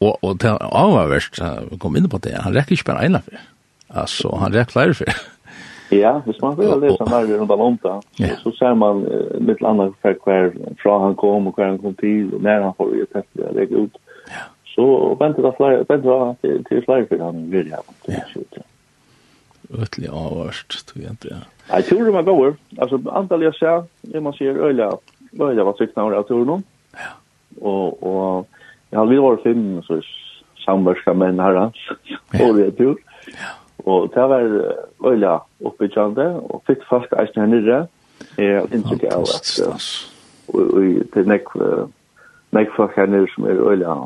og, 0.00 0.14
og 0.22 0.38
til 0.40 0.54
han 0.54 0.94
avhverst, 0.94 1.42
kom 1.82 1.98
inn 1.98 2.08
på 2.08 2.22
det, 2.24 2.38
han 2.40 2.54
rekker 2.54 2.78
ikke 2.78 2.92
bare 2.94 3.10
ene 3.10 3.20
for, 3.26 3.42
altså, 4.04 4.30
han 4.40 4.54
rekker 4.54 4.78
flere 4.78 4.96
for, 5.02 5.24
Ja, 5.92 6.12
hvis 6.24 6.40
man 6.42 6.56
vil 6.58 6.72
lese 6.80 7.04
mer 7.10 7.28
rundt 7.38 7.50
om 7.50 7.78
det, 7.82 8.30
så 8.42 8.52
ser 8.56 8.74
man 8.74 9.04
uh, 9.04 9.36
litt 9.44 9.62
annet 9.66 9.94
fra 10.02 10.14
hver 10.24 10.52
fra 10.82 10.98
han 11.04 11.16
kom 11.20 11.46
og 11.50 11.54
hver 11.58 11.72
han 11.72 11.80
kom 11.82 11.94
til, 12.00 12.34
og 12.34 12.42
når 12.42 12.66
han 12.66 12.76
får 12.78 12.92
ut 12.96 13.16
etter 13.20 13.46
å 13.48 13.54
legge 13.56 13.86
ut. 13.86 14.02
Ja. 14.32 14.44
Så 14.72 14.84
venter 15.20 15.44
det 15.44 15.54
flere, 15.58 15.86
venter 15.88 16.34
det 16.42 16.52
til 16.68 16.84
flere 16.86 17.08
for 17.10 17.24
han 17.26 17.48
vil 17.52 17.72
ha. 17.74 17.82
Ja. 18.08 18.24
Øtlig 19.72 20.08
avhørst, 20.08 20.82
tror 20.88 21.02
jeg 21.02 21.16
ikke, 21.16 21.34
ja. 21.34 21.42
Jeg 21.72 21.84
tror 21.88 22.04
det 22.04 22.12
var 22.12 22.28
gåer. 22.28 22.56
Altså, 22.78 22.98
antall 23.12 23.44
jeg 23.46 23.56
ser, 23.56 23.84
det 24.12 24.22
man 24.22 24.34
sier, 24.36 24.58
øyla, 24.58 24.90
øyla 25.40 25.64
var 25.64 25.76
trygt 25.78 25.96
navnet 25.96 26.18
av 26.18 26.26
turen. 26.28 26.64
Ja. 26.98 27.12
Och, 27.60 28.02
och 28.02 28.48
jag 28.90 28.98
har 28.98 29.06
vært 29.06 29.42
fem, 29.42 29.82
så 29.82 30.00
samverska 30.64 31.14
menn 31.14 31.40
här, 31.40 31.70
så 31.74 31.94
og 32.44 32.56
det 32.56 32.66
er 32.66 32.76
tur. 32.76 32.96
Ja. 33.26 33.61
Og 33.84 34.12
det 34.14 34.22
var 34.22 34.40
øyla 35.06 35.38
oppbyggjande, 35.64 36.26
og 36.50 36.62
fikk 36.66 36.84
fast 36.90 37.14
eisen 37.18 37.40
her 37.40 37.50
nyrre. 37.50 37.86
Jeg 38.38 38.60
har 38.60 38.74
inntrykk 38.74 39.04
av 39.10 39.26
at 39.26 39.48
det 40.52 41.22
er 41.22 41.30
nek, 41.30 41.48
nek 42.54 42.74
folk 42.76 42.94
her 42.96 43.10
nyrre 43.10 43.30
som 43.34 43.48
er 43.50 43.58
øyla, 43.58 43.96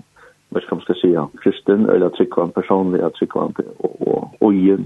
hva 0.54 0.62
skal 0.62 0.78
man 0.78 0.86
skal 0.86 0.98
si, 1.00 1.12
kristen, 1.42 1.88
øyla 1.90 2.08
tryggvann, 2.16 2.54
personlig, 2.56 3.02
tryggvann, 3.18 3.54
og, 3.78 3.96
og, 4.08 4.34
og, 4.40 4.84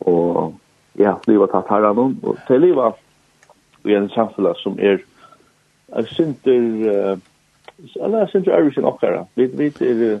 og, 0.00 0.54
ja, 0.98 1.16
var 1.26 1.50
tatt 1.54 1.70
herran, 1.72 2.18
og 2.22 2.36
til 2.46 2.70
var 2.76 2.98
i 3.86 3.94
en 3.94 4.10
samfunn 4.14 4.52
som 4.62 4.78
er, 4.78 5.02
jeg 5.96 6.06
synes, 6.06 6.46
eller 6.46 8.18
jeg 8.18 8.28
synes, 8.28 8.46
jeg 8.46 8.72
synes, 8.72 8.76
jeg 8.76 9.24
synes, 9.36 9.36
jeg 9.36 9.58
vi 9.58 9.72
jeg 9.80 10.20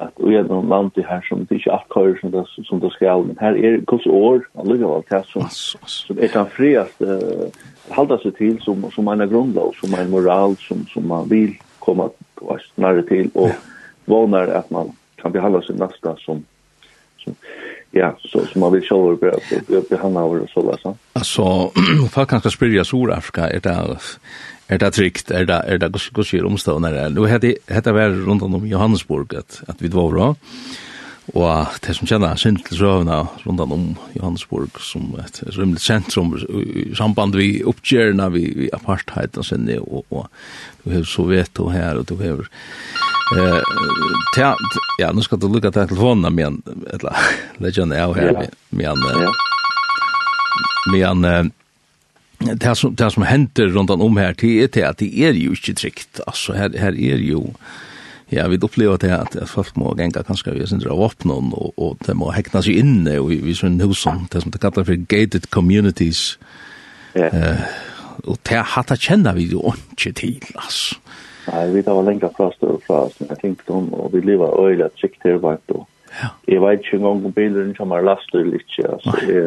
at 0.00 0.20
vi 0.22 0.36
er 0.38 0.46
noen 0.46 0.68
land 0.70 0.98
i 0.98 1.04
her 1.06 1.22
som 1.28 1.44
det 1.46 1.58
ikke 1.58 1.72
alt 1.74 1.88
kører 1.92 2.18
som 2.20 2.32
det, 2.34 2.44
som 2.68 2.80
det 2.82 2.90
skal, 2.94 3.24
men 3.26 3.38
her 3.40 3.56
er 3.58 3.80
kurs 3.90 4.06
år, 4.06 4.44
allukkavall, 4.58 5.04
det 5.10 5.22
som, 5.30 5.48
som 5.50 6.18
er 6.18 6.32
den 6.34 6.52
frieste, 6.54 7.18
uh, 7.18 7.66
halda 7.96 8.18
seg 8.22 8.36
til 8.38 8.60
som, 8.64 8.84
som 8.94 9.10
en 9.10 9.26
grunnlov, 9.30 9.74
som 9.80 9.96
en 9.98 10.12
moral, 10.12 10.56
som, 10.62 10.84
som 10.92 11.08
man 11.08 11.26
vil 11.30 11.56
komme 11.82 12.10
nærre 12.76 13.02
til, 13.08 13.30
og 13.34 13.52
vånar 14.08 14.52
at 14.60 14.70
man 14.70 14.94
kan 15.18 15.34
behandla 15.34 15.62
seg 15.66 15.80
nästa 15.80 16.14
som, 16.22 16.44
som 17.22 17.34
ja, 17.96 18.12
så, 18.20 18.44
som 18.46 18.60
man 18.60 18.72
vil 18.72 18.84
sjálfur 18.84 19.18
behandla 19.90 20.46
så 20.54 20.62
där 20.62 20.78
så. 20.82 20.96
Alltså, 21.12 21.70
folk 22.10 22.28
kan 22.28 22.40
ska 22.40 22.50
spyrja 22.50 22.84
Sydafrika 22.84 23.48
är 23.50 23.60
det 23.60 23.98
Er 24.68 24.78
det 24.78 24.92
trygt? 24.94 25.30
Er 25.30 25.46
det, 25.48 25.62
er 25.64 25.78
det 25.80 26.10
gosir 26.12 26.44
omstående? 26.44 26.92
Nå 27.14 27.24
hette 27.30 27.54
det 27.68 27.94
var 27.96 28.12
rundt 28.26 28.44
om 28.44 28.66
Johannesburg 28.68 29.32
at, 29.38 29.62
at 29.68 29.80
vi 29.80 29.88
var 29.92 30.12
bra. 30.12 30.28
Og 31.36 31.78
det 31.84 31.92
som 31.96 32.08
kjenner 32.08 32.38
synd 32.40 32.62
til 32.64 32.78
søvna 32.78 33.18
rundt 33.44 33.60
om 33.60 33.88
Johannesburg 34.16 34.78
som 34.80 35.10
et 35.20 35.42
rymlig 35.56 35.82
sentrum 35.84 36.32
i 36.38 36.86
samband 36.96 37.36
vi 37.36 37.62
oppgjørna 37.68 38.30
vi, 38.32 38.46
vi 38.56 38.70
apartheid 38.72 39.36
og 39.36 39.44
sinne 39.44 39.76
og, 39.82 40.06
og 40.08 40.28
du 40.84 40.94
har 40.94 41.04
Soveto 41.04 41.68
her 41.72 42.00
og 42.00 42.08
du 42.08 42.16
har 42.22 42.40
eh, 43.36 43.60
ja, 45.00 45.12
nå 45.12 45.24
skal 45.26 45.40
du 45.42 45.50
lukka 45.52 45.72
til 45.74 45.90
telefonen 45.90 46.32
men 46.32 46.62
eller 46.94 47.28
legend 47.60 47.92
jeg 47.92 48.08
av 48.08 48.16
her 48.16 48.48
med 48.72 48.88
en 51.04 51.52
det 52.38 52.76
som, 52.78 52.94
det 52.94 53.10
som 53.12 53.26
henter 53.26 53.72
rundt 53.74 53.90
om 53.90 54.16
her, 54.16 54.32
det 54.38 54.54
er 54.62 54.72
til 54.72 54.86
at 54.86 54.98
det 55.02 55.10
er 55.10 55.34
jo 55.34 55.56
ikke 55.56 55.74
trygt. 55.74 56.20
Altså, 56.26 56.56
her, 56.58 56.74
her 56.78 56.94
er 56.94 57.22
jo... 57.22 57.50
Ja, 58.28 58.44
vi 58.52 58.58
upplever 58.60 58.98
det 59.00 59.08
at, 59.08 59.36
at 59.40 59.48
folk 59.48 59.72
må 59.80 59.94
genga 59.96 60.20
kanskje 60.20 60.52
vi 60.52 60.66
sindra 60.68 60.92
våpnen, 60.92 61.48
og, 61.56 61.72
og 61.80 61.96
det 62.04 62.12
må 62.12 62.28
hekna 62.36 62.60
seg 62.60 62.76
inne 62.76 63.14
og 63.22 63.30
vi, 63.30 63.38
vi 63.40 63.54
sånn 63.56 63.78
husen, 63.80 64.26
det 64.28 64.42
som 64.42 64.52
det 64.52 64.60
kallar 64.60 64.84
for 64.84 65.06
gated 65.08 65.48
communities. 65.48 66.36
Ja. 67.16 67.30
Yeah. 67.32 67.62
Uh, 67.64 67.86
og 68.28 68.36
det 68.44 68.60
hatt 68.74 68.92
kjenner 69.00 69.32
vi 69.38 69.46
jo 69.48 69.72
ikke 69.94 70.12
til, 70.18 70.36
altså. 70.58 70.98
Nei, 71.48 71.62
vi 71.72 71.82
tar 71.86 72.02
lenger 72.04 72.32
fra 72.36 72.50
større 72.52 72.80
fra, 72.84 72.98
som 73.14 73.30
jeg 73.30 73.40
tenkte 73.40 73.72
om, 73.72 73.88
og 73.96 74.12
vi 74.12 74.20
lever 74.20 74.58
øyelig 74.60 74.84
at 74.90 75.00
sikt 75.00 75.24
her, 75.24 75.38
vet 75.40 75.62
du. 75.72 75.78
Ja. 76.18 76.28
Jeg 76.48 76.60
vet 76.60 76.84
ikke 76.84 76.98
engang 76.98 77.24
om 77.24 77.32
bilen 77.32 77.74
kommer 77.78 78.04
last 78.04 78.34
eller 78.36 78.60
altså. 78.90 79.14
Nei. 79.22 79.38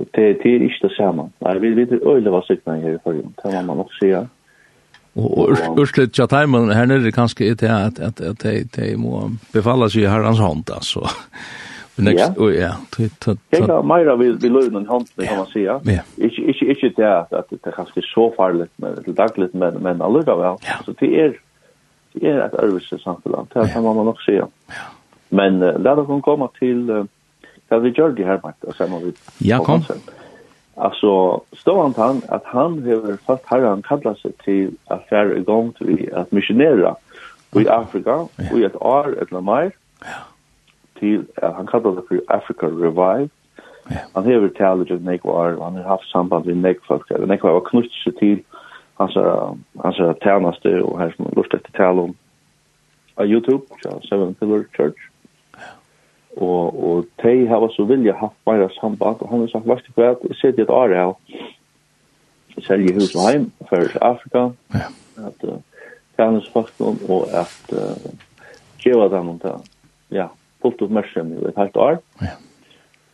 Og 0.00 0.06
det, 0.16 0.26
det 0.42 0.50
er 0.54 0.66
ikke 0.66 0.88
det 0.88 0.96
samme. 0.96 1.28
Nei, 1.44 1.56
vi 1.60 1.74
vet 1.76 1.96
øyelig 2.00 2.32
hva 2.32 2.40
siktene 2.46 2.80
her 2.80 2.96
i 2.96 3.00
forrige. 3.04 3.28
Det 3.42 3.52
må 3.52 3.62
man 3.68 3.82
nok 3.84 3.96
si, 3.98 4.12
ja. 4.14 4.24
Og 5.18 5.50
urslut 5.78 6.18
ja 6.18 6.26
timen 6.30 6.70
her 6.70 6.86
nere 6.86 7.10
kanskje 7.12 7.50
er 7.50 7.56
det 7.58 7.70
at 7.70 7.98
at 7.98 8.20
at 8.20 8.44
de 8.76 8.92
må 8.96 9.24
befalla 9.52 9.88
seg 9.90 10.04
i 10.04 10.10
herrans 10.10 10.38
hånd 10.38 10.70
altså. 10.70 11.02
Next 12.00 12.38
oh 12.38 12.48
ja. 12.54 12.76
Jeg 12.96 13.66
har 13.66 13.82
meira 13.82 14.14
vil 14.16 14.38
vi 14.40 14.48
løn 14.48 14.76
en 14.78 14.86
hånd 14.86 15.10
det 15.18 15.26
kan 15.28 15.42
man 15.42 15.50
si 15.50 15.64
ja. 15.66 15.80
Ikke 16.16 16.46
ikke 16.54 16.70
ikke 16.74 16.92
det 16.96 17.10
at 17.10 17.50
det 17.50 17.58
er 17.66 17.76
kanskje 17.76 18.06
så 18.06 18.30
farlig 18.36 18.68
men 18.78 18.94
det 18.96 19.08
er 19.08 19.18
daglig 19.18 19.50
men 19.52 19.82
men 19.82 20.02
allikevel. 20.02 20.62
Så 20.86 20.94
det 21.00 21.10
er 21.24 21.34
det 22.14 22.30
er 22.30 22.44
et 22.46 22.54
øvelse 22.62 22.98
samfunn. 22.98 23.50
Det 23.54 23.70
kan 23.72 23.82
man 23.82 24.06
nok 24.06 24.22
si 24.22 24.38
ja. 24.38 24.46
Men 25.30 25.58
la 25.58 25.94
dere 25.94 26.22
komme 26.22 26.48
til 26.58 26.86
det 27.70 27.82
vi 27.82 27.90
gjør 27.90 28.14
det 28.16 28.26
her, 28.26 28.40
Mike, 28.44 28.68
og 28.68 28.74
så 28.74 28.86
må 28.86 28.98
vi... 29.04 29.12
Ja, 29.48 29.58
kom. 29.64 29.84
Alltså, 30.76 31.40
stående 31.52 32.00
han 32.00 32.06
han 32.06 32.22
att 32.28 32.44
han 32.44 32.82
har 32.82 33.16
fått 33.26 33.42
herran 33.46 33.82
kallat 33.82 34.18
sig 34.18 34.32
till 34.32 34.70
att 34.86 35.12
i 35.12 35.38
igång 35.38 35.72
till 35.72 36.14
att 36.14 36.32
missionera 36.32 36.94
i 37.52 37.68
Afrika, 37.68 38.26
ja. 38.36 38.58
i 38.58 38.64
ett 38.64 38.82
år 38.82 39.16
eller 39.22 39.40
mer, 39.40 39.72
till 40.98 41.24
att 41.36 41.54
han 41.54 41.66
kallar 41.66 41.92
det 41.96 42.02
för 42.08 42.20
Africa 42.26 42.66
Revive. 42.66 43.28
Ja. 43.88 43.96
Han 44.14 44.24
har 44.24 44.48
talat 44.48 44.90
om 44.90 44.96
nekvar, 44.96 45.56
han 45.60 45.76
har 45.76 45.82
haft 45.82 46.10
samband 46.10 46.46
med 46.46 46.56
nekfolk, 46.56 47.10
nekvar 47.10 47.52
var 47.52 47.60
knutt 47.60 47.92
sig 47.92 48.12
till 48.12 48.38
hans, 48.94 49.16
hans 49.78 49.96
tjänaste 50.22 50.80
och 50.80 50.98
här 50.98 51.14
som 51.16 51.32
lust 51.36 51.54
efter 51.54 51.72
tal 51.72 51.98
om 51.98 52.14
YouTube, 53.18 53.64
Seven 54.08 54.34
Pillar 54.34 54.64
Church 54.76 55.09
og 56.40 56.82
og 56.90 57.06
tei 57.22 57.46
hava 57.48 57.68
so 57.74 57.86
vilja 57.88 58.16
haft 58.20 58.36
meira 58.46 58.68
samband 58.80 59.22
og 59.22 59.30
hann 59.30 59.44
har 59.44 59.52
sagt 59.52 59.68
vart 59.68 59.88
på 59.94 60.06
at 60.08 60.26
setja 60.40 60.64
eitt 60.64 60.74
ár 60.74 60.94
her 60.96 61.14
selja 62.66 62.94
hus 62.96 63.14
og 63.14 63.28
heim 63.28 63.50
for 63.68 63.96
Afrika 64.00 64.50
ja 64.74 64.90
at 65.20 65.48
kanus 66.16 66.48
faktum 66.52 67.00
og 67.08 67.28
at 67.32 67.74
geva 68.80 69.08
dem 69.12 69.34
og 69.34 69.40
ta 69.42 69.56
ja 70.10 70.28
fullt 70.62 70.82
upp 70.82 70.90
mersum 70.90 71.32
i 71.32 71.48
et 71.48 71.56
halvt 71.56 71.76
år. 71.76 72.00
ja 72.22 72.36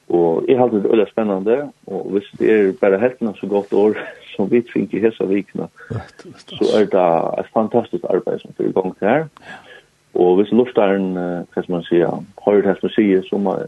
Og 0.09 0.45
jeg 0.47 0.59
halte 0.59 0.79
det 0.79 0.91
veldig 0.91 1.07
spennende, 1.11 1.57
og 1.87 2.11
hvis 2.15 2.29
det 2.39 2.51
er 2.55 2.73
bare 2.81 3.01
helten 3.01 3.35
så 3.35 3.47
godt 3.51 3.73
år 3.73 3.97
som 4.37 4.51
vi 4.51 4.61
tvinger 4.63 4.99
i 4.99 5.03
hese 5.03 5.27
vikene, 5.27 5.67
så 6.47 6.69
er 6.79 6.87
det 6.93 7.07
et 7.41 7.49
fantastisk 7.55 8.05
arbeid 8.11 8.39
som 8.39 8.55
fyrir 8.57 8.75
gang 8.77 8.93
til 8.99 9.09
her. 9.09 9.25
Ja. 9.41 9.57
Og 10.17 10.39
hvis 10.39 10.53
luftaren, 10.57 11.13
hva 11.15 11.63
skal 11.63 11.75
man 11.75 11.85
si, 11.89 12.01
høyre 12.47 12.65
det 12.71 12.79
som 12.81 12.93
sier, 12.95 13.25
så 13.29 13.41
må 13.41 13.59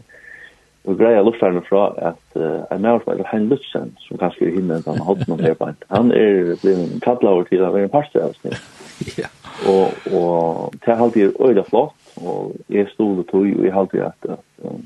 og 0.87 0.97
greia 0.97 1.21
luftaren 1.21 1.61
fra 1.67 1.89
at 2.09 2.37
uh, 2.39 2.63
en 2.71 2.81
mer 2.81 3.01
som 3.03 3.11
heter 3.11 3.27
Hein 3.29 3.49
Lutzen, 3.51 3.91
som 4.05 4.17
kanskje 4.17 4.47
er 4.47 4.55
himmelen 4.55 4.85
han 4.87 5.01
har 5.01 5.09
hatt 5.11 5.27
noen 5.27 5.43
herbeint, 5.43 5.83
han 5.91 6.13
er 6.15 6.55
blevet 6.61 6.95
kattla 7.03 7.35
over 7.35 7.49
tid 7.49 7.61
av 7.65 7.75
en 7.77 7.91
parste 7.93 8.23
av 8.23 8.35
snitt. 8.41 8.61
Ja. 9.15 9.29
Og, 9.71 9.93
og 10.11 10.73
det 10.83 10.91
er 10.91 11.01
alltid 11.05 11.37
øyla 11.39 11.63
flott, 11.63 11.93
og 12.19 12.57
jeg 12.67 12.89
stoler 12.91 13.23
tog, 13.29 13.45
og 13.47 13.63
jeg 13.63 13.71
har 13.71 13.85
alltid 13.85 14.01
at, 14.03 14.25
at 14.35 14.65
um, 14.67 14.81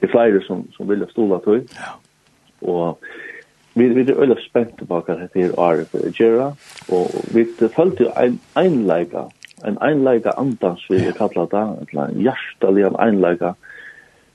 det 0.00 0.08
er 0.08 0.12
flere 0.12 0.40
som, 0.46 0.62
som 0.72 0.88
vil 0.88 1.04
stola 1.10 1.36
tog. 1.44 1.68
Ja. 1.76 1.90
Og 2.64 2.96
vi, 3.76 3.90
vi 3.92 4.06
er 4.06 4.16
øyla 4.16 4.38
spent 4.40 4.72
tilbake 4.80 5.12
at 5.12 5.20
dette 5.20 5.50
er 5.50 5.52
Arif 5.60 5.92
Gjera, 6.16 6.48
og 6.88 7.12
vi 7.36 7.44
følte 7.60 8.06
jo 8.06 8.14
en, 8.16 8.40
en 8.56 8.80
leika 8.88 9.26
en 9.64 9.78
einleika 9.82 10.30
andans 10.36 10.84
vi 10.90 10.96
yeah. 10.96 11.14
kalla 11.14 11.46
det, 11.50 11.64
en 11.92 12.20
hjertelig 12.22 12.86
en 12.86 12.98
einleika. 13.00 13.54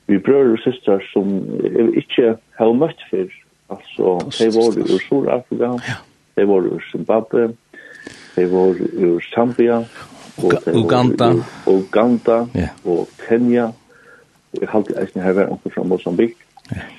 Vi 0.08 0.18
brører 0.20 0.58
og 0.58 0.60
systrar 0.60 1.04
som 1.14 1.30
er 1.64 1.94
ikke 1.98 2.36
har 2.60 2.74
møtt 2.76 3.04
før, 3.12 3.30
altså, 3.70 4.18
de 4.40 4.50
var 4.56 4.80
ur 4.82 5.00
Sur-Afrika, 5.08 5.70
de 6.36 6.48
var 6.48 6.68
ur 6.68 6.82
Zimbabwe, 6.92 7.54
de 8.36 8.50
var 8.52 8.82
ur 8.94 9.22
Zambia, 9.34 9.84
og 10.44 10.54
Uganda, 10.74 11.32
ur 11.68 11.78
Uganda, 11.78 12.46
ja. 12.56 12.70
og 12.86 13.08
Kenya, 13.28 13.70
og 14.54 14.62
jeg 14.62 14.70
halte 14.70 15.00
eisen 15.02 15.22
her 15.22 15.34
var 15.34 15.54
anker 15.54 15.70
fra 15.70 15.84
Mozambik. 15.84 16.36
Yeah. 16.74 16.92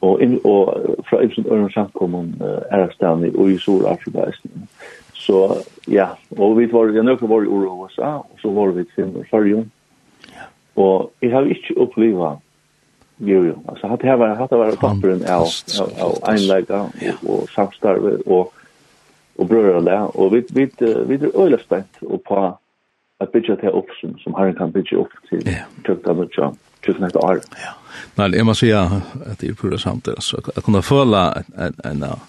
Og, 0.00 0.22
inn, 0.22 0.38
og 0.46 0.78
fra 1.10 1.18
Ibsen 1.24 1.46
Ørn 1.50 1.70
samkommun 1.74 2.36
uh, 2.40 2.60
er 2.70 2.86
stedet 2.94 3.32
i 3.34 3.58
Sur-Afrika 3.58 4.28
eisen. 4.28 4.68
Så 5.28 5.62
ja, 5.92 6.06
og 6.40 6.54
vi 6.56 6.66
var 6.72 6.88
ja 6.96 7.02
nok 7.04 7.22
var 7.28 7.44
i 7.44 7.50
USA, 7.52 8.14
og 8.24 8.36
så 8.40 8.52
var 8.56 8.70
vi 8.72 8.84
til 8.94 9.12
Førjun. 9.30 9.66
Og 10.78 11.10
jeg 11.22 11.32
har 11.32 11.48
ikke 11.52 11.74
opplevd 11.84 12.38
Jo, 13.18 13.42
jo. 13.42 13.54
Altså, 13.68 13.88
hatt 13.90 14.02
her 14.06 14.14
var, 14.14 14.36
hatt 14.38 14.52
her 14.54 14.60
var 14.60 14.76
topperen 14.78 15.24
av, 15.26 15.48
av, 15.82 15.88
av 16.04 16.12
einleika 16.30 16.84
og, 16.86 17.24
og 17.26 17.48
samstarve 17.50 18.12
og, 18.30 18.52
og 19.34 19.48
brødre 19.50 19.74
og 19.80 19.88
det. 19.88 19.98
Og 20.14 20.32
vi, 20.36 20.42
vi, 20.54 20.66
vi 21.10 21.18
er 21.18 21.34
øyla 21.34 21.58
spent 21.58 21.98
og 22.06 22.22
på 22.28 22.44
at 23.18 23.32
bygge 23.34 23.56
til 23.58 23.74
opp 23.74 23.90
som, 23.98 24.14
som 24.22 24.38
herren 24.38 24.54
kan 24.54 24.72
bygge 24.72 25.00
opp 25.02 25.18
til 25.26 25.42
yeah. 25.42 25.66
tøkta 25.86 26.14
nødja 26.14 26.52
tusen 26.86 27.08
etter 27.08 27.24
år. 27.26 27.42
Ja. 27.58 27.74
Nei, 28.20 28.30
jeg 28.38 28.46
må 28.46 28.54
si 28.54 28.70
at 28.70 29.42
det 29.42 29.50
er 29.50 29.58
pura 29.58 29.78
samt, 29.82 30.08
altså, 30.08 30.38
Jeg 30.54 30.62
kunne 30.62 30.82
føle 30.86 31.24
en, 31.40 31.48
en, 31.58 31.74
en, 31.90 32.04
en 32.06 32.26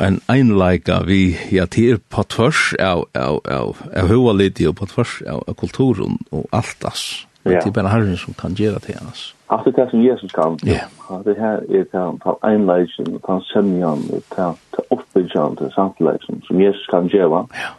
en 0.00 0.20
einleika 0.28 1.02
vi 1.06 1.36
ja 1.52 1.66
til 1.66 1.98
på 2.10 2.22
tvers 2.22 2.74
av 2.80 3.04
av 3.14 3.40
av 3.44 3.76
av 3.96 4.08
hur 4.08 4.32
lite 4.32 4.72
på 4.72 4.86
tvers 4.86 5.22
av, 5.26 5.42
av 5.48 5.54
kulturen 5.54 6.18
og 6.30 6.46
alt 6.52 6.84
as. 6.84 7.26
Ja. 7.44 7.50
Det 7.50 7.66
er 7.66 7.72
bare 7.72 7.88
Herren 7.88 8.16
som 8.16 8.34
kan 8.34 8.52
gjøre 8.52 8.80
det 8.86 8.96
annars. 9.00 9.34
Allt 9.48 9.76
det 9.76 9.90
som 9.90 10.00
Jesus 10.02 10.32
kan. 10.32 10.58
Ja. 10.64 10.84
Det 11.24 11.38
här 11.38 11.56
är 11.70 11.84
det 11.92 12.18
på 12.20 12.38
einleiken, 12.42 13.18
på 13.18 13.40
semjan, 13.40 14.02
på 14.28 14.54
på 14.70 14.82
uppbyggande 14.90 15.70
samtlägen 15.70 16.42
som 16.46 16.60
Jesus 16.60 16.86
kan 16.86 17.06
gjøre. 17.06 17.46
Ja. 17.52 17.70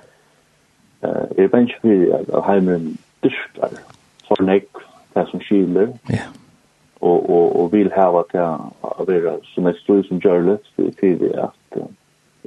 Eh, 1.08 1.44
är 1.44 1.48
bensje 1.48 1.80
fyrir 1.82 2.14
at 2.34 2.46
hemmen 2.46 2.98
dyrkar 3.24 3.70
for 4.28 4.44
nek 4.44 4.68
det 5.14 5.28
som 5.32 5.40
skiljer. 5.40 5.88
Ja. 6.10 6.28
Og, 7.02 7.30
og, 7.30 7.56
og 7.60 7.72
vil 7.72 7.92
hava 7.96 8.24
til 8.32 8.40
å 8.82 9.06
være 9.08 9.40
som 9.54 9.68
ett 9.68 9.76
stor 9.76 10.04
som 10.04 10.20
görlet 10.20 10.62
för 10.76 10.92
det 11.02 11.36
att 11.44 11.78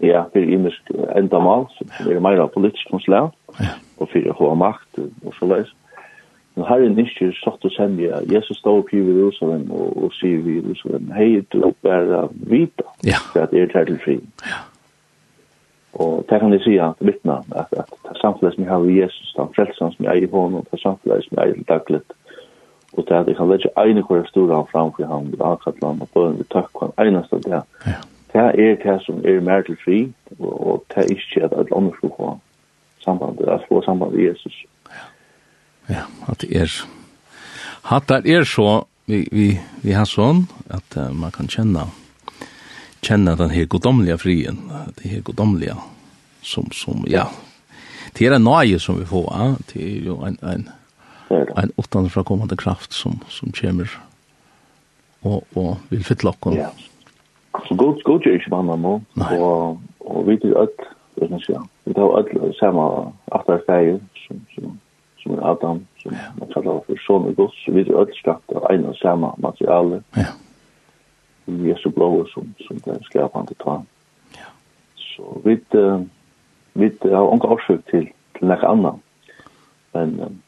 ja, 0.03 0.25
fyrir 0.33 0.59
imisk 0.59 0.91
endamal, 1.17 1.67
som 1.77 2.11
er 2.11 2.21
meira 2.21 2.47
politisk 2.47 2.91
konsulat, 2.91 3.35
ja. 3.61 3.77
og 3.99 4.11
fyrir 4.13 4.35
hoa 4.35 4.55
makt, 4.59 5.01
og 5.25 5.35
så 5.39 5.49
leis. 5.51 5.73
Men 6.55 6.69
herren 6.69 6.99
ikke 7.03 7.33
satt 7.41 7.65
og 7.67 7.73
sendja, 7.75 8.21
Jesus 8.31 8.61
stod 8.63 8.85
opp 8.85 8.93
i 8.95 9.01
Jerusalem, 9.03 9.67
og, 9.75 9.97
og 10.05 10.13
sier 10.21 10.43
vi 10.45 10.61
Jerusalem, 10.61 11.11
hei, 11.17 11.41
du 11.51 11.73
bæra 11.83 12.29
vita, 12.31 12.87
ja. 13.07 13.19
for 13.33 13.43
at 13.43 13.55
er 13.55 13.71
tær 13.73 13.91
til 13.91 13.99
fri. 14.05 14.21
Ja. 14.47 14.63
Og 15.95 16.25
det 16.31 16.41
kan 16.41 16.53
jeg 16.53 16.63
si 16.65 16.75
at 16.83 16.99
vittna, 16.99 17.41
at, 17.55 17.71
at 17.79 17.91
det 18.07 18.19
samfunnet 18.19 18.55
som 18.55 18.65
jeg 18.65 18.71
har 18.71 18.87
i 18.87 19.01
Jesus, 19.01 19.35
den 19.37 19.51
frelsen 19.55 19.93
som 19.93 20.07
jeg 20.07 20.11
er 20.11 20.27
i 20.27 20.31
hånden, 20.31 20.67
det 20.71 20.81
samfunnet 20.83 21.27
som 21.27 21.39
jeg 21.39 21.51
er 21.51 21.55
i 21.55 21.67
dagligt, 21.69 22.17
og 22.97 23.05
det 23.09 23.15
at 23.19 23.29
jeg 23.29 23.37
kan 23.37 23.51
legge 23.51 23.71
ene 23.79 24.03
hver 24.09 24.27
stor 24.31 24.55
han 24.55 24.67
fram, 24.73 24.91
for 24.95 25.07
han 25.11 25.31
vil 25.31 25.43
ankatt 25.43 25.79
land, 25.83 26.03
og 26.03 26.11
bøn 26.15 26.37
vil 26.39 26.51
takk 26.55 26.71
hver 26.79 27.07
eneste 27.07 27.39
av 27.39 27.47
det, 27.47 27.63
det 28.35 28.43
er 28.59 28.75
det 28.83 28.97
som 29.05 29.21
er 29.25 29.41
mer 29.41 29.63
til 29.63 29.77
fri, 29.85 29.99
og 30.39 30.85
det 30.91 31.05
er 31.05 31.13
ikke 31.15 31.45
at 31.47 31.53
alle 31.55 31.77
andre 31.77 31.93
skal 31.97 32.11
få 32.17 32.31
samband, 33.05 33.39
at 33.49 33.67
få 33.69 33.83
samband 33.83 34.13
med 34.13 34.25
Jesus. 34.29 34.65
Ja, 35.89 36.03
at 36.29 36.41
det 36.41 36.57
er. 36.57 36.73
Hatt 37.85 38.09
det 38.09 38.33
er 38.33 38.45
så, 38.45 38.87
vi, 39.07 39.29
vi, 39.33 39.49
vi 39.83 39.93
har 39.93 40.09
sånn, 40.09 40.47
at 40.73 40.97
uh, 40.97 41.13
man 41.13 41.31
kan 41.31 41.47
kjenne, 41.53 41.85
kjenne 43.05 43.37
den 43.39 43.53
her 43.53 43.69
godomlige 43.71 44.19
frien, 44.19 44.59
det 44.97 45.11
her 45.13 45.21
godomlige, 45.21 45.77
som, 46.43 46.71
som, 46.73 47.05
ja, 47.07 47.29
det 48.17 48.27
er 48.27 48.39
en 48.39 48.49
nøye 48.49 48.81
som 48.81 48.99
vi 48.99 49.07
får, 49.07 49.29
ja? 49.31 49.53
det 49.71 49.85
er 49.85 50.09
jo 50.09 50.17
en, 50.27 50.41
en, 50.43 50.67
en 51.31 51.77
utenfra 51.77 52.25
kommende 52.25 52.57
kraft 52.57 52.97
som, 52.97 53.21
som 53.29 53.53
kommer 53.55 53.93
og, 55.23 55.45
og 55.55 55.77
vil 55.93 56.05
fytte 56.05 56.29
oss. 56.29 56.41
Ja, 56.57 56.73
ja 56.73 56.94
Så 57.69 57.75
god 57.75 58.03
god 58.03 58.27
ju 58.27 58.35
inte 58.35 58.51
man 58.51 58.81
må 58.81 59.01
och 59.17 59.79
och 59.99 60.29
vi 60.29 60.37
det 60.37 60.61
att 60.61 60.79
det 61.15 61.35
är 61.35 61.39
så. 61.39 61.69
Vi 61.85 61.95
tar 61.95 62.19
att 62.19 62.57
samma 62.57 63.13
efter 63.27 63.59
sig 63.67 64.01
som 64.29 64.47
som 64.55 64.79
som 65.23 65.43
Adam 65.43 65.87
som 66.03 66.17
man 66.39 66.49
kallar 66.49 66.81
för 66.87 66.97
son 67.07 67.25
och 67.25 67.37
gods 67.37 67.69
vi 67.69 67.85
det 67.85 68.01
att 68.01 68.15
skatta 68.15 68.75
en 68.75 68.85
och 68.85 68.97
samma 68.97 69.35
material. 69.39 70.03
Ja. 70.15 70.25
Vi 71.45 71.71
är 71.71 71.89
blå 71.89 72.27
som 72.27 72.55
som 72.67 72.79
det 72.85 73.05
skapande 73.05 73.55
tar. 73.55 73.83
Ja. 74.33 74.49
Så 74.97 75.41
vi 75.45 75.61
vi 76.73 76.91
har 77.03 77.33
onka 77.33 77.49
avsök 77.49 77.85
till 77.85 78.09
till 78.39 78.49
något 78.49 78.65
annat. 78.65 78.97
Men 79.93 80.41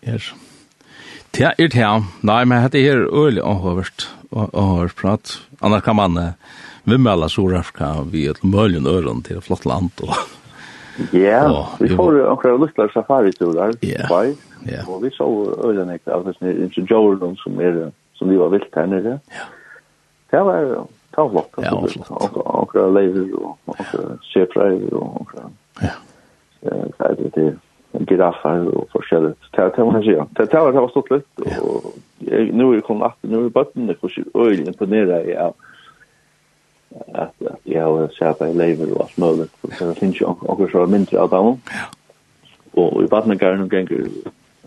det 0.00 0.12
är 0.12 0.34
Det 1.36 1.52
er 1.58 1.68
det, 1.68 1.74
her. 1.74 2.02
Nei, 2.22 2.44
men 2.44 2.62
dette 2.62 2.80
er 2.80 3.02
øyelig 3.12 3.42
anhøvert 3.44 4.06
og 4.30 4.62
har 4.76 4.88
prat. 4.96 5.38
Annars 5.60 5.82
kan 5.82 5.96
man 5.96 6.18
uh, 6.18 6.32
vimmela 6.84 7.12
alla 7.12 7.28
Sør-Afrika 7.28 8.04
vi 8.12 8.26
ett 8.26 8.42
möjligen 8.42 8.86
öron 8.86 9.22
till 9.22 9.40
flott 9.40 9.64
land 9.64 9.90
Og, 10.02 10.14
Ja, 11.12 11.68
vi 11.80 11.88
får 11.88 12.12
några 12.12 12.56
luttlar 12.56 12.88
safari-turer, 12.88 13.72
Ja, 13.80 13.88
yeah. 13.88 14.34
ja. 14.64 14.82
og 14.88 15.02
vi 15.02 15.10
så 15.10 15.26
øyne 15.64 15.94
ikke, 15.94 16.12
av 16.12 16.26
altså 16.26 16.44
nere 16.44 16.66
i 16.66 16.84
Jordan, 16.90 17.36
som, 17.36 17.60
er, 17.60 17.90
som 18.14 18.30
vi 18.30 18.38
var 18.40 18.48
vilt 18.48 18.74
her 18.74 18.86
nere. 18.86 19.18
Ja. 19.28 19.44
Det 20.30 20.40
var 20.44 20.60
jo 20.60 20.86
flott, 21.12 21.52
ja, 21.56 21.70
det 21.70 21.72
var 21.72 21.92
flott. 21.92 22.38
Og 22.46 22.94
lever, 22.94 23.28
og 23.36 23.58
akkurat 23.68 24.24
seprer, 24.32 24.78
og 24.92 25.20
akkurat 25.20 25.52
Ja. 25.82 25.94
Det 26.62 26.72
er 26.98 27.14
det, 27.14 27.58
giraffer 28.08 28.66
og 28.72 28.88
forskjellig. 28.92 29.34
Det 29.56 29.68
var 29.78 29.92
han 29.92 30.04
sier. 30.04 30.26
Det 30.36 30.48
var 30.52 30.72
det 30.72 30.82
var 30.82 30.92
stått 30.92 31.12
litt, 31.14 31.44
og 31.62 31.94
nå 32.26 32.70
er 32.70 32.78
jeg 32.78 32.86
kommet 32.86 33.12
at, 33.12 33.28
nå 33.30 33.44
er 33.46 33.54
bøttene 33.54 33.96
for 34.00 34.12
seg 34.12 34.28
øyne 34.34 34.74
på 34.76 34.88
nere 34.90 35.22
i 35.26 35.36
av 35.36 35.56
at 37.12 37.34
jeg 37.68 37.82
har 37.82 38.12
sett 38.16 38.40
i 38.46 38.52
lever 38.56 38.92
og 38.94 39.02
alt 39.04 39.18
mulig, 39.20 39.46
for 39.60 39.84
det 39.90 39.98
finnes 39.98 40.20
jo 40.20 40.32
akkurat 40.32 40.72
så 40.72 40.86
mindre 40.88 41.20
av 41.20 41.32
dem. 41.34 41.58
Ja. 41.74 41.86
Og 42.80 43.02
i 43.04 43.08
bøttene 43.10 43.36
ganger 43.40 43.66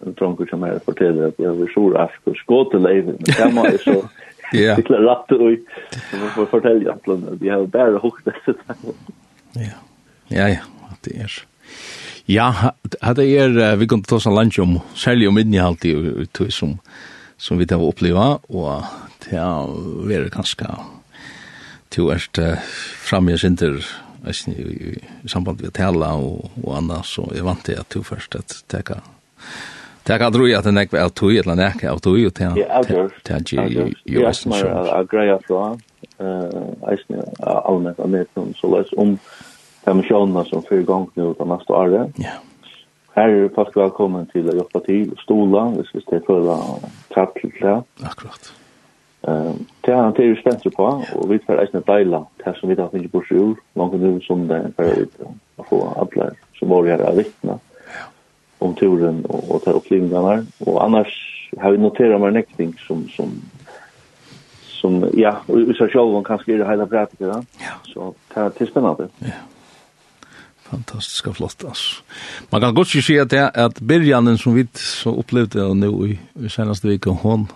en 0.06 0.16
dronker 0.18 0.48
som 0.50 0.64
her 0.64 0.80
forteller 0.86 1.30
at 1.30 1.40
jeg 1.42 1.56
vil 1.58 1.72
sjoe 1.74 2.00
ask 2.06 2.30
og 2.30 2.38
skåte 2.40 2.82
leiver, 2.82 3.18
men 3.18 3.30
det 3.30 3.54
må 3.56 3.66
jeg 3.70 3.84
så 3.86 4.00
Ja. 4.50 4.74
sikla 4.80 4.98
rett 5.04 5.32
og 5.36 5.60
for 6.10 6.42
å 6.42 6.46
fortelle 6.50 6.90
at 6.90 7.06
jeg 7.38 7.52
har 7.54 7.68
bare 7.70 8.00
hukket 8.02 8.32
dette. 8.32 8.56
Ja, 9.54 9.76
ja, 10.34 10.48
ja, 10.56 10.64
det 11.06 11.14
er. 11.22 11.36
Ja, 12.30 12.54
hade 13.02 13.24
er 13.26 13.76
vi 13.76 13.88
kunde 13.88 14.06
ta 14.06 14.20
sån 14.22 14.36
lunch 14.36 14.60
om 14.62 14.76
sälj 14.94 15.28
om 15.28 15.38
innehåll 15.42 15.78
i 15.82 16.26
till 16.32 16.52
som 16.52 16.78
som 17.38 17.58
vi 17.58 17.66
där 17.66 17.82
uppleva 17.82 18.40
och 18.48 18.84
det 19.26 19.36
är 19.36 20.24
det 20.24 20.30
kanske 20.30 20.66
till 21.90 22.12
erst 22.12 22.40
fram 23.10 23.30
jag 23.30 23.40
synter 23.40 23.86
i 25.24 25.28
samband 25.28 25.62
med 25.62 25.74
tala 25.74 26.14
och 26.14 26.52
och 26.64 26.78
annars 26.78 27.16
så 27.16 27.32
jag 27.36 27.44
vant 27.44 27.66
det 27.66 27.80
att 27.80 27.90
du 27.90 28.04
först 28.04 28.36
att 28.36 28.64
ta 28.68 29.02
Det 30.04 30.18
kan 30.20 30.32
dröja 30.32 30.58
att 30.60 30.64
den 30.64 30.78
är 30.78 31.02
av 31.02 31.10
tog 31.10 31.36
eller 31.36 31.56
näka 31.56 31.92
av 31.92 32.00
tog 32.00 32.20
ju 32.20 32.30
till 32.30 32.46
han. 32.46 32.58
Ja, 32.58 32.80
avgörs. 32.80 33.12
Det 33.24 33.34
är 33.34 34.34
smart 34.34 34.64
att 34.64 35.10
greja 35.10 35.40
från. 35.48 35.82
Jag 36.18 37.00
är 37.40 37.68
allmänt 37.68 38.00
av 38.00 38.12
det 38.12 38.26
som 38.34 38.54
så 38.54 38.78
läs 38.78 38.88
om 38.94 39.18
de 39.84 40.46
som 40.46 40.64
fyra 40.70 40.82
gånger 40.82 41.10
nu 41.14 41.24
utan 41.24 41.48
nästa 41.48 41.74
år. 41.74 42.12
Ja. 42.16 42.30
Här 43.12 43.30
är 43.30 43.50
fast 43.50 43.78
välkommen 43.78 44.26
till 44.26 44.50
att 44.50 44.56
hjälpa 44.56 44.80
till 44.80 45.12
och 45.12 45.20
stola, 45.20 45.66
hvis 45.66 45.88
vi 45.94 46.02
ska 46.02 46.20
föra 46.20 46.58
katt 47.08 47.34
till 47.34 47.52
det. 47.62 47.84
Akkurat. 48.02 48.54
Um, 49.22 49.66
det 49.82 49.92
har 49.92 50.04
han 50.04 50.14
till 50.14 50.38
spänster 50.38 50.70
på, 50.70 51.04
och 51.16 51.32
vi 51.32 51.40
tar 51.40 51.58
ägna 51.58 51.80
deila, 51.80 52.26
det 52.38 52.56
som 52.60 52.70
vi 52.70 52.76
har 52.76 52.90
finnit 52.90 53.12
bort 53.12 53.32
ur, 53.32 53.56
långt 53.74 53.94
nu 53.94 54.22
som 54.22 54.48
det 54.48 54.56
är 54.56 54.72
för 54.76 55.06
att 55.56 55.68
få 55.68 55.94
alla 55.98 56.32
som 56.60 56.70
var 56.70 56.86
här 56.86 57.00
att 57.00 57.18
vittna 57.18 57.60
om 58.58 58.74
turen 58.74 59.26
och, 59.26 59.56
och 59.56 59.64
ta 59.64 59.72
upplevningarna. 59.72 60.46
Och 60.60 60.84
annars 60.84 61.50
har 61.58 61.72
vi 61.72 61.78
noterat 61.78 62.22
med 62.22 62.46
en 62.58 62.74
som, 62.88 63.08
som 63.08 63.42
som 64.82 65.10
ja, 65.14 65.38
och 65.48 65.56
ser 65.56 65.88
själv 65.88 66.12
hon 66.12 66.24
kanske 66.24 66.54
är 66.54 66.58
det 66.58 66.70
hela 66.70 66.86
praktiker. 66.86 67.26
Ja. 67.28 67.44
Så 67.94 68.14
det 68.34 68.62
är 68.62 68.66
spännande. 68.66 69.08
Ja. 69.20 69.28
Fantastiska 70.70 71.34
flott 71.34 71.64
altså. 71.64 72.02
Man 72.50 72.62
kan 72.62 72.76
gott 72.76 72.88
se 72.88 73.20
att 73.20 73.30
det 73.30 73.52
at 73.56 73.80
Birjanen 73.80 74.38
som 74.38 74.54
vi 74.54 74.68
så 74.74 75.12
opplevde 75.12 75.64
och 75.64 75.78
nu 75.78 75.88
i, 75.88 76.20
i 76.46 76.50
senaste 76.50 76.88
veckan 76.88 77.18
hon 77.22 77.48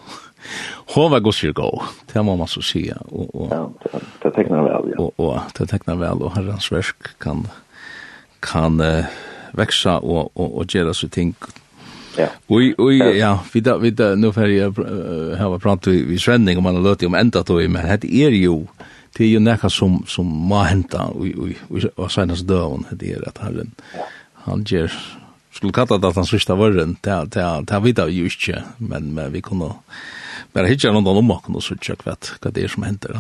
hon 0.95 1.11
var 1.11 1.19
godt 1.19 1.35
sig 1.35 1.53
god, 1.53 1.79
Det 2.13 2.23
må 2.23 2.35
man 2.35 2.47
så 2.47 2.61
si. 2.61 2.87
ja, 2.87 3.71
det, 3.83 3.99
det 4.23 4.31
tecknar 4.31 4.63
väl 4.63 4.93
ja. 4.97 5.03
Och, 5.03 5.19
och 5.19 5.39
det 5.57 5.67
tekner 5.67 5.95
väl 5.95 6.21
og 6.21 6.35
herrens 6.35 6.71
verk 6.71 7.19
kan 7.19 7.47
kan 8.41 8.81
uh, 8.81 9.05
växa 9.53 9.99
och 9.99 10.31
och 10.37 10.57
og 10.57 10.65
gjøre 10.65 10.93
seg 10.93 11.11
ting 11.11 11.35
Ja. 12.17 12.27
Oi, 12.47 12.73
oi, 12.77 13.17
ja, 13.17 13.39
vi 13.53 13.59
da, 13.59 13.77
vi 13.77 13.89
där 13.89 14.15
nu 14.15 14.31
för 14.31 14.47
jag 14.47 14.71
har 15.37 15.59
pratat 15.59 15.87
vi 15.87 16.19
svändning 16.19 16.57
om 16.57 16.63
man 16.63 16.75
har 16.75 16.83
løtt 16.83 17.03
om 17.03 17.15
ända 17.15 17.43
då 17.43 17.53
men 17.53 17.99
det 17.99 18.13
är 18.13 18.29
ju 18.29 18.65
det 19.17 19.25
er 19.25 19.33
jo 19.33 19.39
nekka 19.39 19.69
som 19.69 20.03
som 20.07 20.25
må 20.25 20.63
hända 20.63 21.05
og 21.13 21.53
och 21.95 22.11
senas 22.11 22.41
dörren 22.41 22.85
det 22.91 23.11
er 23.15 23.27
at 23.27 23.37
herren 23.37 23.71
han 24.33 24.63
gjør 24.63 24.91
skulle 25.51 25.73
kalla 25.73 25.97
det 25.97 26.07
at 26.07 26.15
han 26.15 26.25
sista 26.25 26.55
vörren 26.55 26.97
det 27.03 27.31
det 27.33 27.65
det 27.67 27.83
vet 27.83 27.97
jag 27.97 28.11
jo 28.11 28.23
inte 28.25 28.63
men 28.77 29.13
men 29.13 29.31
vi 29.31 29.41
kunne 29.41 29.73
bare 30.53 30.67
hitja 30.67 30.91
någon 30.91 31.17
om 31.17 31.25
mark 31.25 31.49
och 31.49 31.63
sutja 31.63 31.95
hva 31.95 32.15
vad 32.41 32.53
det 32.53 32.63
er 32.63 32.67
som 32.67 32.83
henter 32.83 33.13
då. 33.13 33.19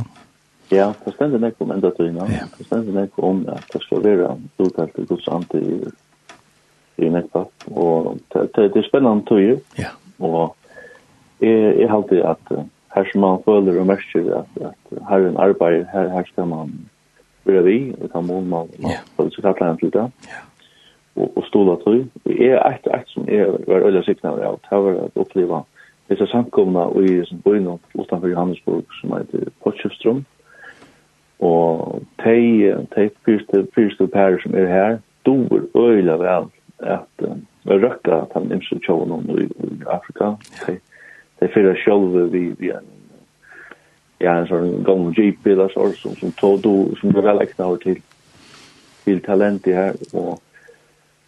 Ja, 0.69 0.93
det 1.05 1.11
ständer 1.11 1.39
mig 1.39 1.51
om 1.57 1.71
ända 1.71 1.91
till 1.91 2.15
ja. 2.15 2.25
Det 2.57 2.63
ständer 2.63 2.93
mig 2.93 3.09
om 3.15 3.47
att 3.47 3.69
det 3.73 3.79
ska 3.79 3.99
vara 3.99 4.37
uttalt 4.57 4.93
till 4.95 5.05
Guds 5.05 5.27
ante 5.27 5.57
i 5.57 5.85
i 6.95 7.09
nästa 7.09 7.45
och 7.65 8.17
det 8.29 8.57
är 8.57 8.87
spännande 8.87 9.25
tror 9.25 9.41
jag. 9.41 9.59
Ja. 9.75 9.89
Och 10.17 10.57
jeg 11.39 11.81
är 11.81 11.89
alltid 11.89 12.21
att 12.21 12.51
här 12.95 13.09
som 13.11 13.21
man 13.21 13.43
följer 13.43 13.79
och 13.79 13.87
märker 13.87 14.31
att, 14.31 14.61
att 14.61 15.05
här 15.09 15.19
är 15.19 15.27
en 15.27 15.37
arbete, 15.37 15.89
här, 15.93 16.07
här 16.07 16.23
ska 16.23 16.45
man 16.45 16.89
börja 17.43 17.61
vi, 17.61 17.93
och 18.01 18.11
ta 18.11 18.21
mån 18.21 18.49
man, 18.49 18.67
man 18.77 18.91
yeah. 18.91 19.03
får 19.15 19.29
sig 19.29 19.41
kattla 19.41 19.67
en 19.67 19.77
till 19.77 19.89
det. 19.89 19.97
Yeah. 19.97 20.43
Och, 21.13 21.37
och 21.37 21.43
stola 21.43 21.75
till. 21.75 22.05
Det 22.23 22.49
är 22.49 22.71
ett, 22.71 22.87
ett 22.87 23.07
som 23.07 23.29
är, 23.29 23.45
var 23.67 23.79
öliga 23.79 24.03
siktnader 24.03 24.43
av, 24.43 24.59
det 24.69 24.75
var 24.75 24.91
att 24.93 25.17
uppleva 25.17 25.63
dessa 26.07 26.27
samkomna 26.27 26.85
och 26.85 27.03
i 27.03 27.25
sin 27.25 27.39
början 27.39 27.79
utanför 27.93 28.27
Johannesburg 28.27 28.85
som 29.01 29.17
heter 29.17 29.49
Potchefstrom. 29.59 30.25
Och 31.37 32.01
de, 32.15 32.75
de 32.95 33.09
fyrste, 33.25 33.65
fyrste 33.75 34.07
pär 34.07 34.37
som 34.37 34.53
är 34.53 34.65
här, 34.65 34.99
dår 35.21 35.61
öliga 35.73 36.17
väl 36.17 36.43
att 36.77 37.21
uh, 37.21 37.33
röka 37.63 38.15
att 38.15 38.33
han 38.33 38.51
imser 38.51 38.79
tjånen 38.81 39.29
i 39.29 39.49
Afrika. 39.85 40.37
Yeah 40.67 40.79
det 41.43 41.51
fyrir 41.53 41.75
själva 41.75 42.25
vi 42.31 42.55
vi 42.59 42.71
en 42.71 42.89
ja 44.19 44.31
en 44.31 44.47
sån 44.47 44.83
gång 44.83 45.13
jeep 45.17 45.47
eller 45.47 45.69
så 45.69 45.91
som 45.91 46.15
som 46.15 46.31
tog 46.31 46.61
då 46.61 46.95
som 47.01 47.11
det 47.11 47.21
väl 47.21 47.41
äkna 47.41 47.75
till 47.75 48.01
till 49.03 49.21
talent 49.21 49.63
det 49.63 49.73
här 49.75 49.93
och 50.13 50.41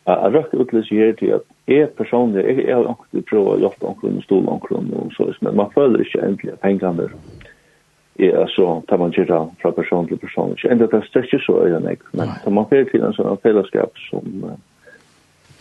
Jag 0.07 0.35
røkker 0.35 0.61
utløs 0.61 0.91
i 0.91 0.95
her 0.95 1.13
til 1.17 1.31
at 1.33 1.45
jeg 1.67 1.89
personlig, 1.97 2.43
jeg 2.45 2.75
har 2.75 2.91
ikke 2.91 3.23
prøvd 3.29 3.47
å 3.49 3.55
hjelpe 3.63 3.87
omkring 3.89 4.19
og 4.19 4.25
stole 4.27 4.51
omkring 4.53 4.91
og 4.93 5.07
så, 5.15 5.25
men 5.41 5.55
man 5.57 5.71
føler 5.73 6.03
ikke 6.03 6.21
endelig 6.21 6.51
at 6.53 6.61
pengene 6.61 7.07
er 8.19 8.45
så, 8.53 8.67
tar 8.89 9.01
man 9.01 9.15
gjør 9.17 9.49
fra 9.61 9.71
person 9.73 10.07
til 10.07 10.21
person. 10.21 10.53
Ikke 10.53 10.69
enda 10.71 10.85
det 10.91 11.01
er 11.01 11.25
ikke 11.25 11.41
så 11.41 11.57
øyne, 11.65 11.95
men 12.13 12.35
man 12.53 12.69
føler 12.69 12.85
til 12.91 13.01
en 13.01 13.17
sånn 13.17 13.41
fellesskap 13.41 13.97
som, 14.11 14.45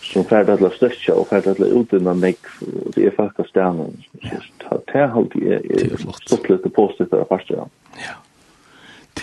som 0.04 0.24
färdas 0.24 0.60
la 0.60 0.70
stötcha 0.70 1.14
och 1.14 1.28
färdas 1.28 1.58
la 1.58 1.66
ut 1.66 1.92
innan 1.92 2.20
mig 2.20 2.36
och 2.60 2.92
det 2.94 3.06
är 3.06 3.10
faktiskt 3.10 3.54
stjärnan 3.54 3.96
så 4.12 4.82
det 4.86 4.98
här 4.98 5.26
det 5.34 5.92
är 5.92 6.12
stått 6.26 6.48
lite 6.48 6.70
påstått 6.70 7.10
där 7.10 7.24
fast 7.28 7.50
ja 7.50 7.68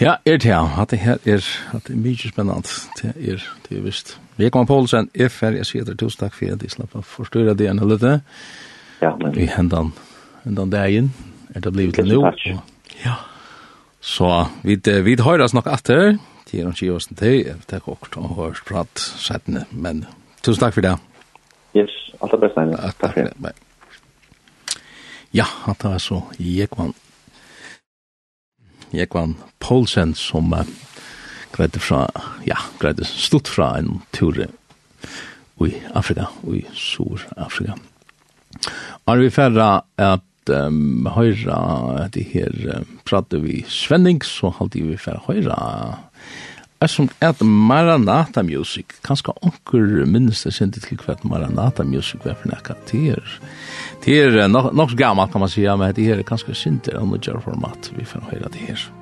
Ja, 0.01 0.15
er 0.25 0.37
det 0.37 0.49
ja. 0.49 0.81
at 0.81 0.91
Det 0.91 0.99
her 0.99 1.17
er, 1.25 1.45
at 1.73 1.87
det 1.87 1.93
er 1.93 1.99
mye 1.99 2.29
spennende. 2.29 2.61
Det 3.01 3.13
er, 3.31 3.43
det 3.69 3.77
er 3.77 3.81
visst. 3.81 4.19
Vi 4.37 4.45
Vekman 4.45 4.65
Poulsen, 4.65 5.09
er 5.15 5.27
ferdig, 5.27 5.57
jeg 5.57 5.65
sier 5.65 5.83
det 5.83 5.99
tusen 5.99 6.19
takk 6.19 6.33
for 6.33 6.53
at 6.53 6.63
jeg 6.63 6.71
slapp 6.71 6.95
å 6.95 7.01
forstyrre 7.05 7.53
det 7.53 7.67
ene 7.69 7.85
litt. 7.85 8.05
Ja, 9.01 9.11
men... 9.19 9.35
Vi 9.35 9.45
hendan, 9.45 9.91
hendan 10.43 10.69
dagen, 10.69 11.11
er 11.55 11.59
det 11.59 11.73
blivet 11.73 11.95
til 11.95 12.07
nå. 12.13 12.31
Ja. 13.05 13.19
Så, 14.01 14.31
vi, 14.63 14.79
vi 14.81 15.15
høyres 15.21 15.53
nok 15.53 15.67
etter, 15.69 16.17
til 16.49 16.65
å 16.65 16.73
gjøre 16.73 16.95
oss 16.95 17.11
til, 17.11 17.37
jeg 17.45 17.59
det 17.69 17.77
er 17.77 17.89
og 17.91 18.35
hørt 18.39 18.63
prat 18.65 18.97
settene, 18.97 19.65
men 19.71 20.05
Tusen 20.41 20.63
takk 20.63 20.73
for 20.73 20.85
det. 20.85 20.95
Yes, 21.77 21.91
alt 22.19 22.33
det 22.33 22.41
beste. 22.41 22.65
Takk, 22.73 22.97
takk 23.01 23.13
for 23.13 23.29
det. 23.29 23.35
Bye. 23.41 23.53
Ja, 25.31 25.45
det 25.67 25.87
var 25.87 25.99
så 26.03 26.23
Jekvann. 26.37 26.93
Jekvann 28.91 29.37
Poulsen 29.59 30.15
som 30.15 30.51
uh, 30.53 30.65
greide 31.55 31.79
fra, 31.79 32.07
ja, 32.43 32.57
greide 32.81 33.05
stått 33.07 33.47
fra 33.47 33.77
en 33.77 34.01
tur 34.11 34.41
i 34.41 35.71
Afrika, 35.93 36.27
i 36.51 36.65
Sur-Afrika. 36.73 37.77
Har 39.07 39.21
vi 39.21 39.29
færre 39.31 39.69
at 40.01 40.51
um, 40.51 41.07
høyra, 41.15 42.09
det 42.11 42.25
her 42.33 42.51
uh, 42.67 42.81
prater 43.07 43.39
vi 43.45 43.61
Svenning, 43.69 44.19
så 44.25 44.51
halte 44.57 44.81
vi 44.83 44.97
færre 44.99 45.23
høyra 45.29 45.59
er 46.81 46.89
som 46.89 47.09
et 47.21 47.41
Maranata 47.45 48.43
Music. 48.43 48.97
Kanskje 49.05 49.35
onker 49.45 50.05
minnes 50.09 50.41
det 50.45 50.53
sindi 50.55 50.81
til 50.81 50.99
hva 51.01 51.17
Maranata 51.23 51.85
Music 51.87 52.25
var 52.25 52.39
for 52.39 52.51
nekka. 52.51 52.75
til. 52.85 53.11
er, 53.11 54.31
det 54.31 54.43
er 54.43 54.47
nok, 54.47 54.73
nok 54.73 54.95
gammalt 54.97 55.31
kan 55.31 55.41
man 55.41 55.49
si, 55.49 55.61
men 55.61 55.93
det 55.93 56.09
er 56.09 56.23
kanskje 56.23 56.55
sindi 56.55 56.95
av 56.95 57.05
noe 57.07 57.45
format 57.45 57.93
vi 57.97 58.05
får 58.05 58.27
høyra 58.31 58.49
det 58.49 58.67
her. 58.69 59.00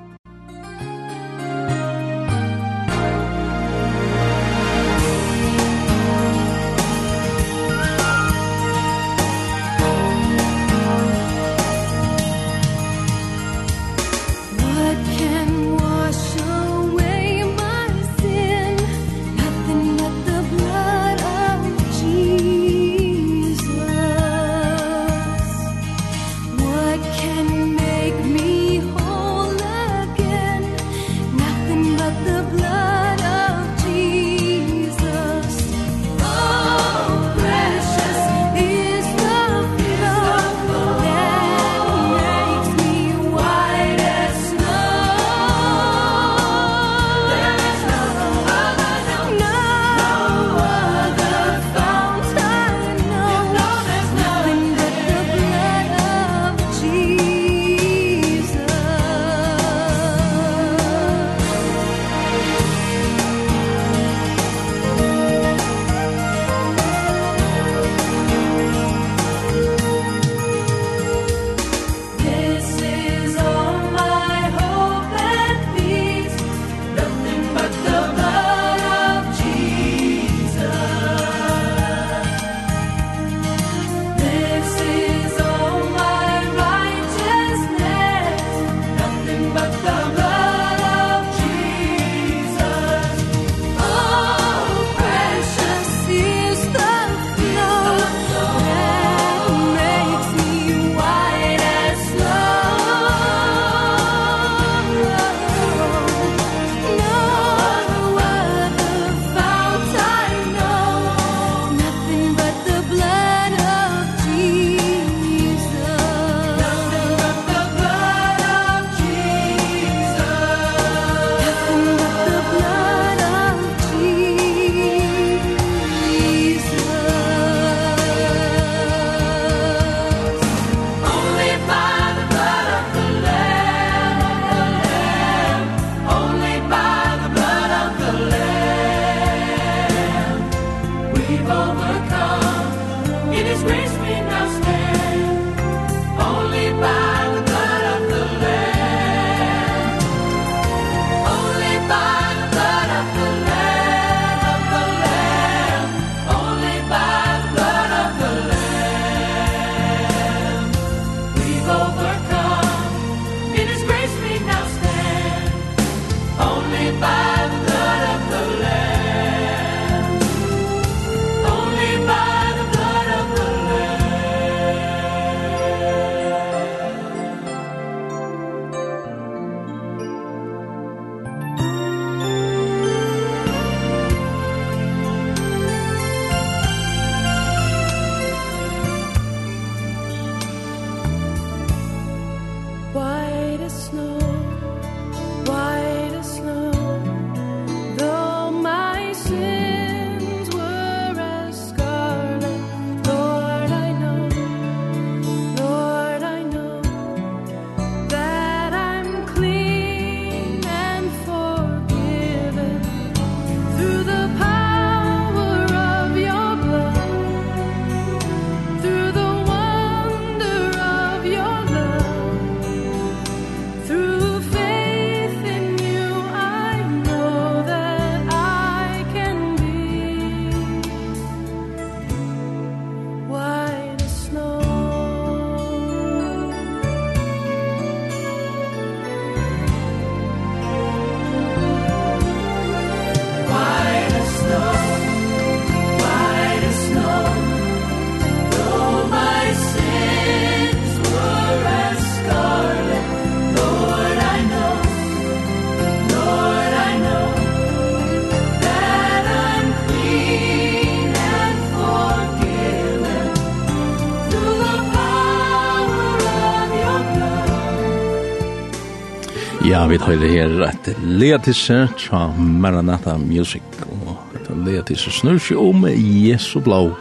vi 269.90 269.96
høyre 269.98 270.28
her 270.30 270.52
et 270.68 270.88
Leatisse 271.02 271.88
fra 271.98 272.28
Maranatha 272.38 273.16
Music. 273.18 273.62
Og 273.90 274.36
et 274.38 274.46
Leatisse 274.66 275.10
snur 275.10 275.40
seg 275.42 275.58
om 275.58 275.82
Jesu 275.90 276.60
blå. 276.62 276.92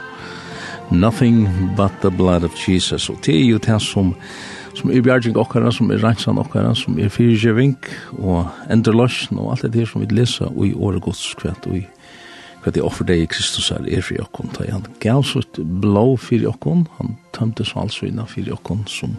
Nothing 0.90 1.46
but 1.78 1.94
the 2.02 2.10
blood 2.10 2.48
of 2.48 2.56
Jesus. 2.58 3.10
Og 3.14 3.20
det 3.26 3.36
er 3.36 3.46
jo 3.46 3.62
det 3.62 3.78
som 3.86 4.16
som 4.78 4.92
er 4.94 5.04
bjergjeng 5.04 5.36
okkara, 5.38 5.74
som 5.76 5.90
er 5.92 6.00
reinsan 6.00 6.38
okkara, 6.40 6.72
som 6.78 6.98
er 7.02 7.10
fyrirgjeving 7.12 7.76
og 8.22 8.48
enderløsjen 8.72 9.42
og 9.42 9.52
alt 9.52 9.66
det 9.66 9.82
her 9.82 9.90
som 9.90 10.02
vi 10.02 10.08
lesa 10.14 10.48
og 10.48 10.62
i 10.70 10.74
året 10.74 11.04
gods 11.04 11.34
kvart 11.42 11.68
og 11.68 11.82
i 11.82 11.86
hva 12.64 12.72
det 12.76 12.84
offer 12.84 13.08
deg 13.08 13.24
i 13.24 13.28
Kristus 13.30 13.72
er 13.76 13.86
er 13.88 14.02
for 14.02 14.18
jokken. 14.18 14.54
Han 14.72 14.88
gav 15.04 15.24
sitt 15.28 15.60
blå 15.60 16.16
for 16.18 16.40
jokken, 16.42 16.88
han 16.98 17.18
tømte 17.36 17.66
svalsvina 17.68 18.26
for 18.26 18.42
jokken 18.42 18.86
som 18.88 19.18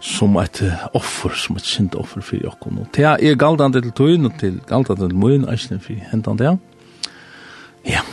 som 0.00 0.36
et 0.38 0.60
offer, 0.94 1.34
som 1.34 1.58
et 1.58 1.66
sint 1.66 1.96
offer 1.98 2.22
for 2.22 2.38
jokken. 2.42 2.78
Og 2.82 2.90
det 2.94 3.06
er 3.06 3.40
galdande 3.40 3.82
til 3.82 3.92
tøyen 3.92 4.28
og 4.28 4.38
til 4.40 4.60
galdande 4.68 5.08
til 5.08 5.18
møyen, 5.18 5.48
eisne 5.50 5.80
for 5.82 5.98
hentan 6.12 6.38
det. 6.38 6.54
Ja, 7.88 8.04